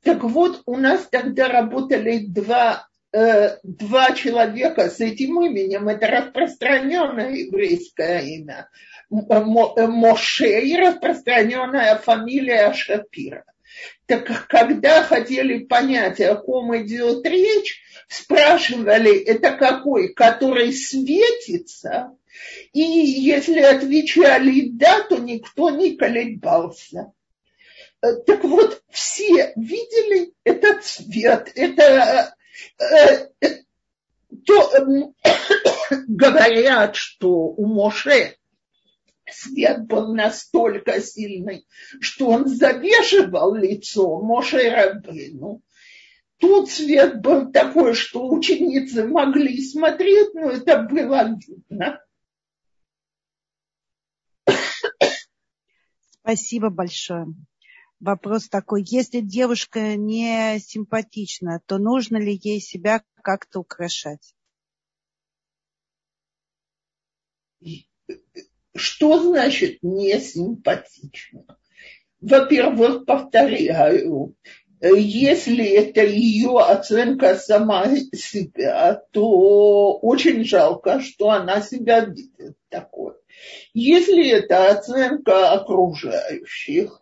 [0.04, 7.32] Так вот, у нас тогда работали два э, два человека с этим именем, это распространенное
[7.32, 8.70] еврейское имя,
[9.10, 13.44] Моше и распространенная фамилия Шапира.
[14.06, 22.16] Так когда хотели понять, о ком идет речь, спрашивали, это какой, который светится,
[22.74, 27.12] и если отвечали да, то никто не колебался.
[28.02, 32.36] Э, так вот, все видели этот цвет, это
[32.80, 33.64] э, э,
[34.46, 35.14] то,
[36.08, 38.36] говорят, что у Моше
[39.34, 41.66] свет был настолько сильный,
[42.00, 45.62] что он завешивал лицо Моше Рабыну.
[46.38, 52.02] Тут свет был такой, что ученицы могли смотреть, но это было видно.
[56.22, 57.28] Спасибо большое.
[58.00, 64.34] Вопрос такой, если девушка не симпатична, то нужно ли ей себя как-то украшать?
[68.80, 71.46] Что значит не симпатично?
[72.22, 74.36] Во-первых, повторяю,
[74.82, 83.16] если это ее оценка сама себя, то очень жалко, что она себя видит такой.
[83.74, 87.02] Если это оценка окружающих,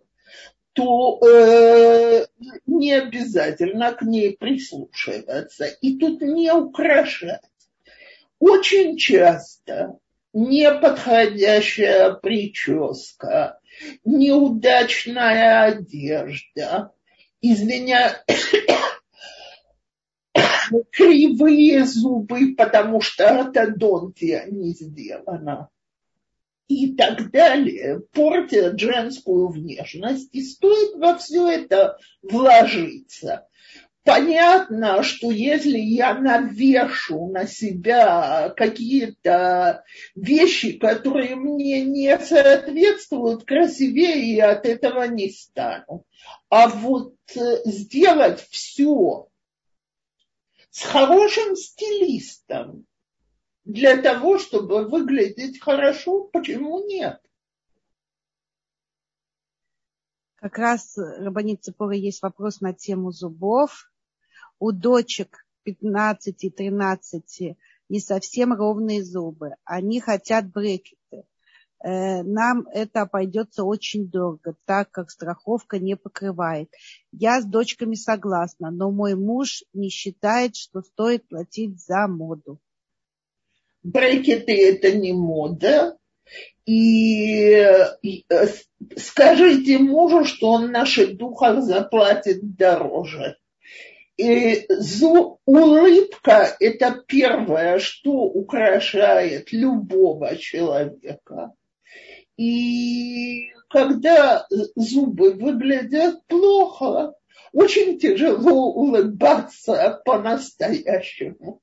[0.74, 2.26] то э,
[2.66, 5.66] не обязательно к ней прислушиваться.
[5.82, 7.42] И тут не украшать.
[8.40, 10.00] Очень часто
[10.34, 13.60] неподходящая прическа,
[14.04, 16.92] неудачная одежда,
[17.42, 18.24] извиня,
[20.92, 25.70] кривые зубы, потому что ортодонтия не сделана.
[26.68, 33.48] И так далее, портят женскую внешность, и стоит во все это вложиться
[34.08, 39.84] понятно, что если я навешу на себя какие-то
[40.16, 46.06] вещи, которые мне не соответствуют, красивее я от этого не стану.
[46.48, 49.28] А вот э, сделать все
[50.70, 52.86] с хорошим стилистом
[53.66, 57.20] для того, чтобы выглядеть хорошо, почему нет?
[60.38, 63.92] Как раз, Рабанит Цепора, есть вопрос на тему зубов
[64.60, 67.56] у дочек 15-13
[67.90, 69.56] не совсем ровные зубы.
[69.64, 71.24] Они хотят брекеты.
[71.84, 76.70] Э, нам это обойдется очень дорого, так как страховка не покрывает.
[77.12, 82.60] Я с дочками согласна, но мой муж не считает, что стоит платить за моду.
[83.84, 85.98] Брекеты это не мода.
[86.66, 87.54] И,
[88.02, 88.48] и э,
[88.98, 93.38] скажите мужу, что он наших духов заплатит дороже.
[94.18, 94.68] И
[95.46, 101.54] улыбка– это первое, что украшает любого человека.
[102.36, 107.14] И когда зубы выглядят плохо,
[107.54, 111.62] очень тяжело улыбаться по-настоящему.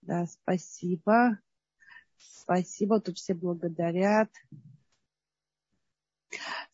[0.00, 1.38] Да, спасибо.
[2.16, 4.30] Спасибо, тут все благодарят.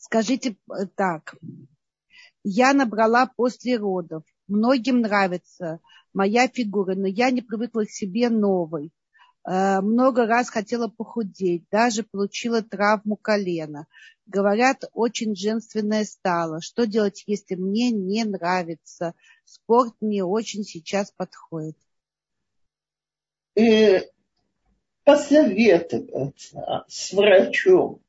[0.05, 1.35] Скажите э, так,
[2.43, 4.23] я набрала после родов.
[4.49, 5.81] Многим нравится
[6.13, 8.93] моя фигура, но я не привыкла к себе новой.
[9.49, 13.87] Э, много раз хотела похудеть, даже получила травму колена.
[14.27, 16.61] Говорят, очень женственная стала.
[16.61, 19.15] Что делать, если мне не нравится?
[19.47, 21.79] Спорт мне очень сейчас подходит.
[23.55, 24.11] И э,
[25.03, 28.04] посоветоваться с врачом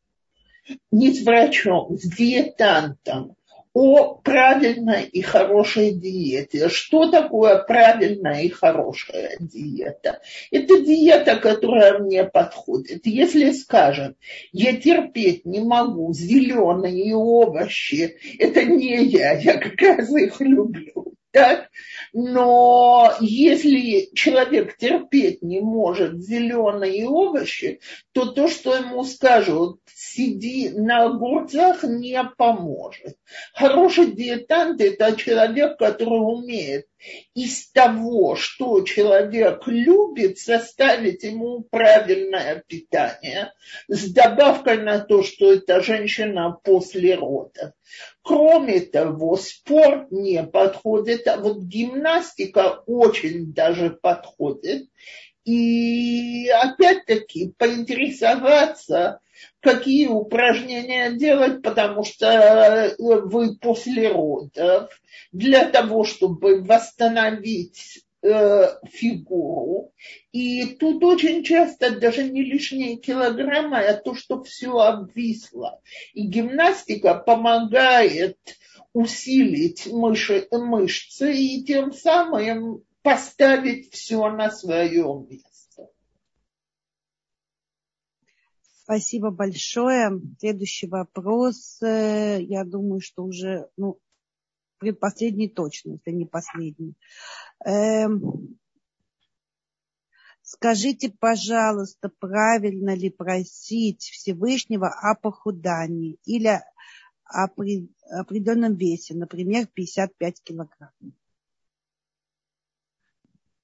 [0.92, 3.36] не с врачом, с диетантом
[3.76, 6.70] о правильной и хорошей диете.
[6.70, 10.22] Что такое правильная и хорошая диета?
[10.50, 13.06] Это диета, которая мне подходит.
[13.06, 14.16] Если, скажем,
[14.54, 21.15] я терпеть не могу зеленые овощи, это не я, я как раз их люблю.
[21.36, 21.70] Так?
[22.14, 27.82] Но если человек терпеть не может зеленые овощи,
[28.14, 33.18] то то, что ему скажут, сиди на огурцах, не поможет.
[33.54, 36.86] Хороший диетант– это человек, который умеет
[37.34, 43.52] из того, что человек любит, составить ему правильное питание
[43.90, 47.74] с добавкой на то, что это женщина после родов.
[48.26, 54.88] Кроме того, спорт не подходит, а вот гимнастика очень даже подходит.
[55.44, 59.20] И опять-таки поинтересоваться,
[59.60, 64.90] какие упражнения делать, потому что э, вы после родов
[65.32, 68.05] для того, чтобы восстановить
[68.90, 69.94] фигуру.
[70.32, 75.82] И тут очень часто даже не лишние килограммы, а то, что все обвисло.
[76.14, 78.38] И гимнастика помогает
[78.94, 85.90] усилить мыши, мышцы и тем самым поставить все на свое место.
[88.84, 90.22] Спасибо большое.
[90.40, 91.82] Следующий вопрос.
[91.82, 94.00] Э, я думаю, что уже ну,
[94.86, 96.94] предпоследний точно, если не последний.
[97.66, 98.60] Эм,
[100.44, 106.62] скажите, пожалуйста, правильно ли просить Всевышнего о похудании или
[107.26, 110.92] о определенном весе, например, 55 килограмм?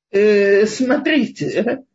[0.10, 1.86] Э, смотрите,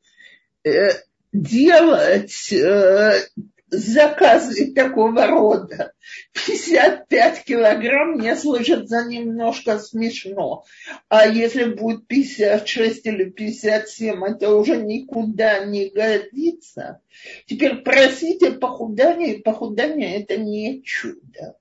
[0.64, 0.88] э,
[1.32, 3.28] делать э,
[3.68, 5.93] заказы такого рода
[6.32, 10.64] 55 килограмм мне слышится немножко смешно.
[11.09, 17.01] А если будет 56 или 57, это уже никуда не годится.
[17.47, 21.56] Теперь просите похудания, похудание это не чудо.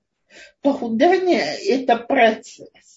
[0.62, 2.95] Похудание это процесс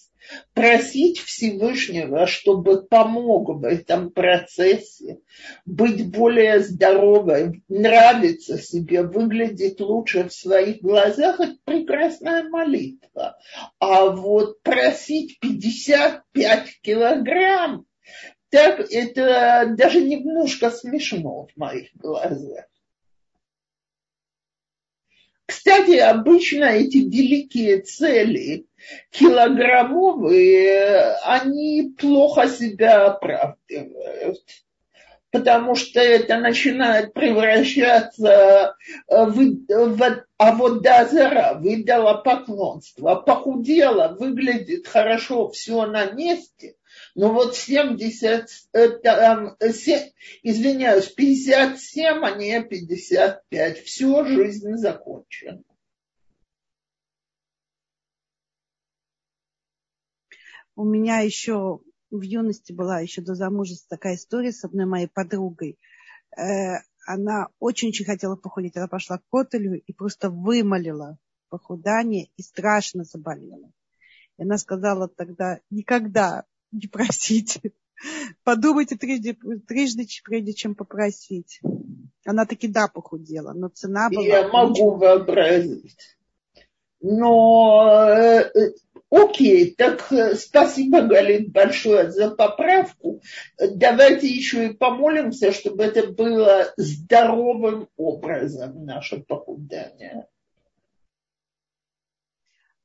[0.54, 5.20] просить Всевышнего, чтобы помог в этом процессе,
[5.64, 13.38] быть более здоровой, нравиться себе, выглядеть лучше в своих глазах, это прекрасная молитва.
[13.78, 17.86] А вот просить 55 килограмм,
[18.50, 22.66] так это даже немножко смешно в моих глазах.
[25.50, 28.66] Кстати, обычно эти великие цели,
[29.10, 34.38] килограммовые, они плохо себя оправдывают.
[35.32, 38.76] Потому что это начинает превращаться
[39.08, 46.76] в, в а вот Дазара выдала поклонство, похудела, выглядит хорошо, все на месте,
[47.14, 48.48] но вот 70,
[49.02, 50.10] там, 7,
[50.42, 53.78] извиняюсь, 57, а не 55.
[53.80, 55.62] Все, жизнь закончена.
[60.76, 61.80] У меня еще
[62.10, 65.78] в юности была еще до замужества такая история с одной моей подругой.
[66.36, 68.76] Э, она очень-очень хотела похудеть.
[68.76, 71.18] Она пошла к Котелю и просто вымолила
[71.48, 73.70] похудание и страшно заболела.
[74.38, 77.72] И она сказала тогда, никогда не просите.
[78.44, 79.36] Подумайте трижды,
[79.66, 81.60] трижды, прежде чем попросить.
[82.24, 84.24] Она таки да похудела, но цена была...
[84.24, 86.16] Я могу вообразить.
[87.02, 88.72] Но э, э,
[89.10, 93.22] окей, так э, спасибо, Галит, большое за поправку.
[93.58, 100.26] Давайте еще и помолимся, чтобы это было здоровым образом, наше похудание.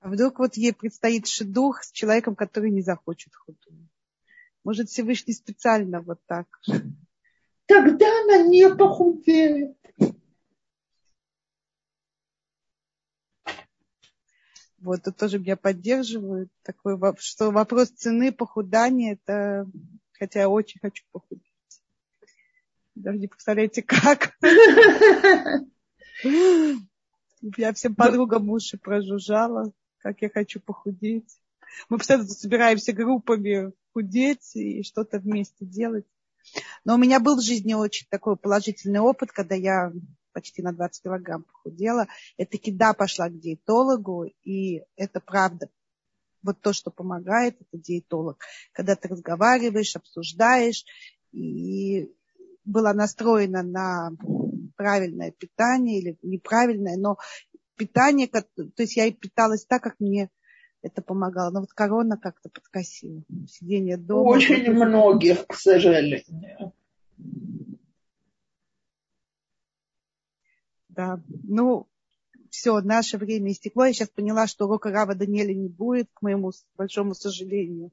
[0.06, 3.90] А вдруг вот ей предстоит шедух с человеком, который не захочет худую?
[4.64, 6.46] Может, Всевышний специально вот так?
[7.66, 9.76] Тогда она не похудеет.
[14.78, 16.52] Вот, тут тоже меня поддерживают.
[16.62, 19.68] Такой, что вопрос цены похудания, это,
[20.12, 21.52] хотя я очень хочу похудеть.
[22.94, 24.38] Даже не представляете, как.
[27.58, 29.74] Я всем подругам уши прожужжала
[30.06, 31.36] как я хочу похудеть.
[31.90, 36.06] Мы постоянно собираемся группами худеть и что-то вместе делать.
[36.84, 39.92] Но у меня был в жизни очень такой положительный опыт, когда я
[40.32, 42.06] почти на 20 килограмм похудела.
[42.38, 45.70] Я таки да пошла к диетологу, и это правда.
[46.44, 48.38] Вот то, что помогает, это диетолог.
[48.74, 50.86] Когда ты разговариваешь, обсуждаешь,
[51.32, 52.14] и
[52.64, 54.12] была настроена на
[54.76, 57.18] правильное питание или неправильное, но
[57.76, 58.44] питание, то
[58.78, 60.30] есть я и питалась так, как мне
[60.82, 61.52] это помогало.
[61.52, 63.24] Но вот корона как-то подкосила.
[63.48, 64.30] Сидение дома.
[64.30, 66.74] Очень многих, к сожалению.
[70.90, 71.88] Да, ну,
[72.50, 73.86] все, наше время истекло.
[73.86, 77.92] Я сейчас поняла, что урока Рава Даниэля не будет, к моему большому сожалению.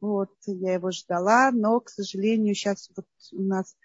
[0.00, 3.76] Вот, я его ждала, но, к сожалению, сейчас вот у нас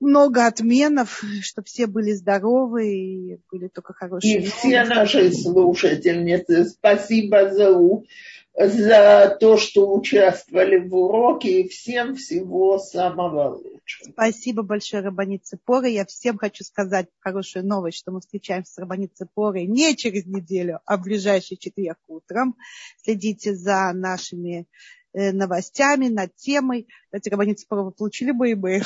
[0.00, 4.42] много отменов, чтобы все были здоровы и были только хорошие.
[4.42, 7.74] И все наши слушательницы, спасибо за,
[8.54, 14.10] за то, что участвовали в уроке, и всем всего самого лучшего.
[14.12, 15.88] Спасибо большое, Рабанит Цепора.
[15.88, 20.80] Я всем хочу сказать хорошую новость, что мы встречаемся с Рабанит Цепорой не через неделю,
[20.84, 22.56] а в ближайший четверг утром.
[23.02, 24.66] Следите за нашими
[25.12, 26.88] э, новостями, над темой.
[27.06, 28.84] Кстати, Рабанит Спорова получили бы имейл?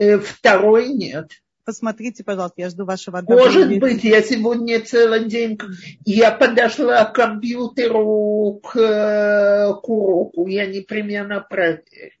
[0.00, 1.30] Э, второй нет.
[1.66, 3.44] Посмотрите, пожалуйста, я жду вашего одобрения.
[3.44, 5.58] Может быть, я сегодня целый день,
[6.06, 12.12] я подошла к компьютеру, к, э, к уроку, я непременно проверю.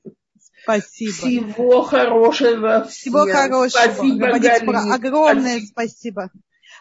[0.62, 1.12] Спасибо.
[1.12, 3.12] Всего хорошего всем.
[3.14, 3.68] Всего хорошего.
[3.68, 4.28] Спасибо,
[4.94, 5.66] Огромное спасибо.
[5.66, 6.30] спасибо.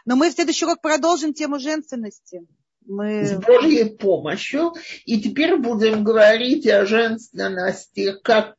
[0.05, 2.41] Но мы в следующий урок продолжим тему женственности.
[2.89, 3.23] Мы...
[3.23, 4.73] С Божьей помощью.
[5.05, 8.55] И теперь будем говорить о женственности, как,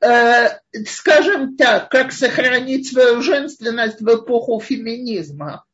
[0.00, 0.48] э,
[0.84, 5.64] скажем так, как сохранить свою женственность в эпоху феминизма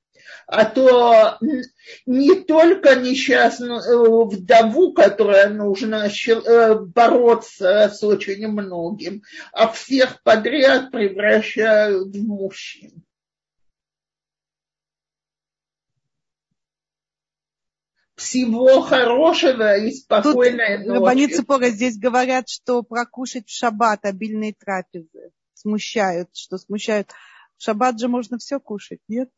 [0.48, 1.36] а то
[2.06, 12.16] не только несчастную вдову, которая нужно э, бороться с очень многим, а всех подряд превращают
[12.16, 13.04] в мужчин.
[18.18, 21.34] Всего хорошего и спокойной Тут ночи.
[21.34, 27.12] Цепора здесь говорят, что прокушать в шаббат обильные трапезы смущают, что смущают.
[27.56, 29.30] В шаббат же можно все кушать, нет?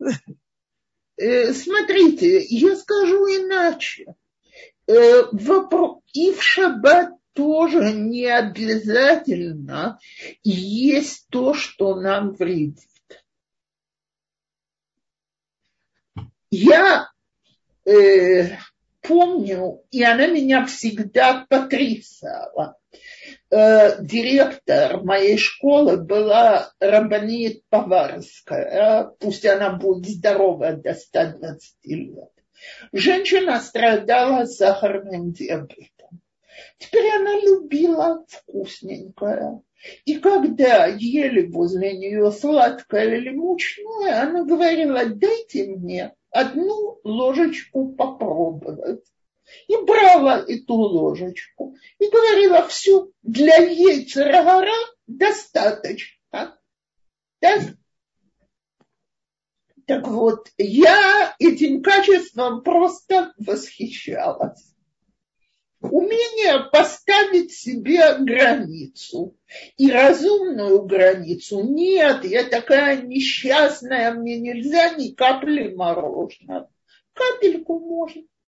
[1.19, 4.15] Э, смотрите, я скажу иначе.
[4.87, 5.25] Э,
[6.15, 9.99] и в шаббат тоже не обязательно
[10.43, 12.89] есть то, что нам вредит.
[16.51, 17.11] Я
[17.91, 18.57] э,
[19.03, 22.77] помню, и она меня всегда потрясала.
[23.51, 32.31] Э, директор моей школы была Рабанит Поварская, пусть она будет здорова до 120 лет.
[32.93, 36.21] Женщина страдала сахарным диабетом.
[36.79, 39.63] Теперь она любила вкусненькое.
[40.05, 49.05] И когда ели возле нее сладкое или мучное, она говорила, дайте мне одну ложечку попробовать
[49.69, 54.73] и брала эту ложечку и говорила, все, для яйца рагара
[55.07, 56.59] достаточно.
[57.41, 57.61] Да?
[59.87, 64.73] Так вот, я этим качеством просто восхищалась.
[65.81, 69.35] Умение поставить себе границу
[69.79, 71.63] и разумную границу.
[71.63, 76.71] Нет, я такая несчастная, мне нельзя ни капли мороженого.
[77.15, 78.23] Капельку можно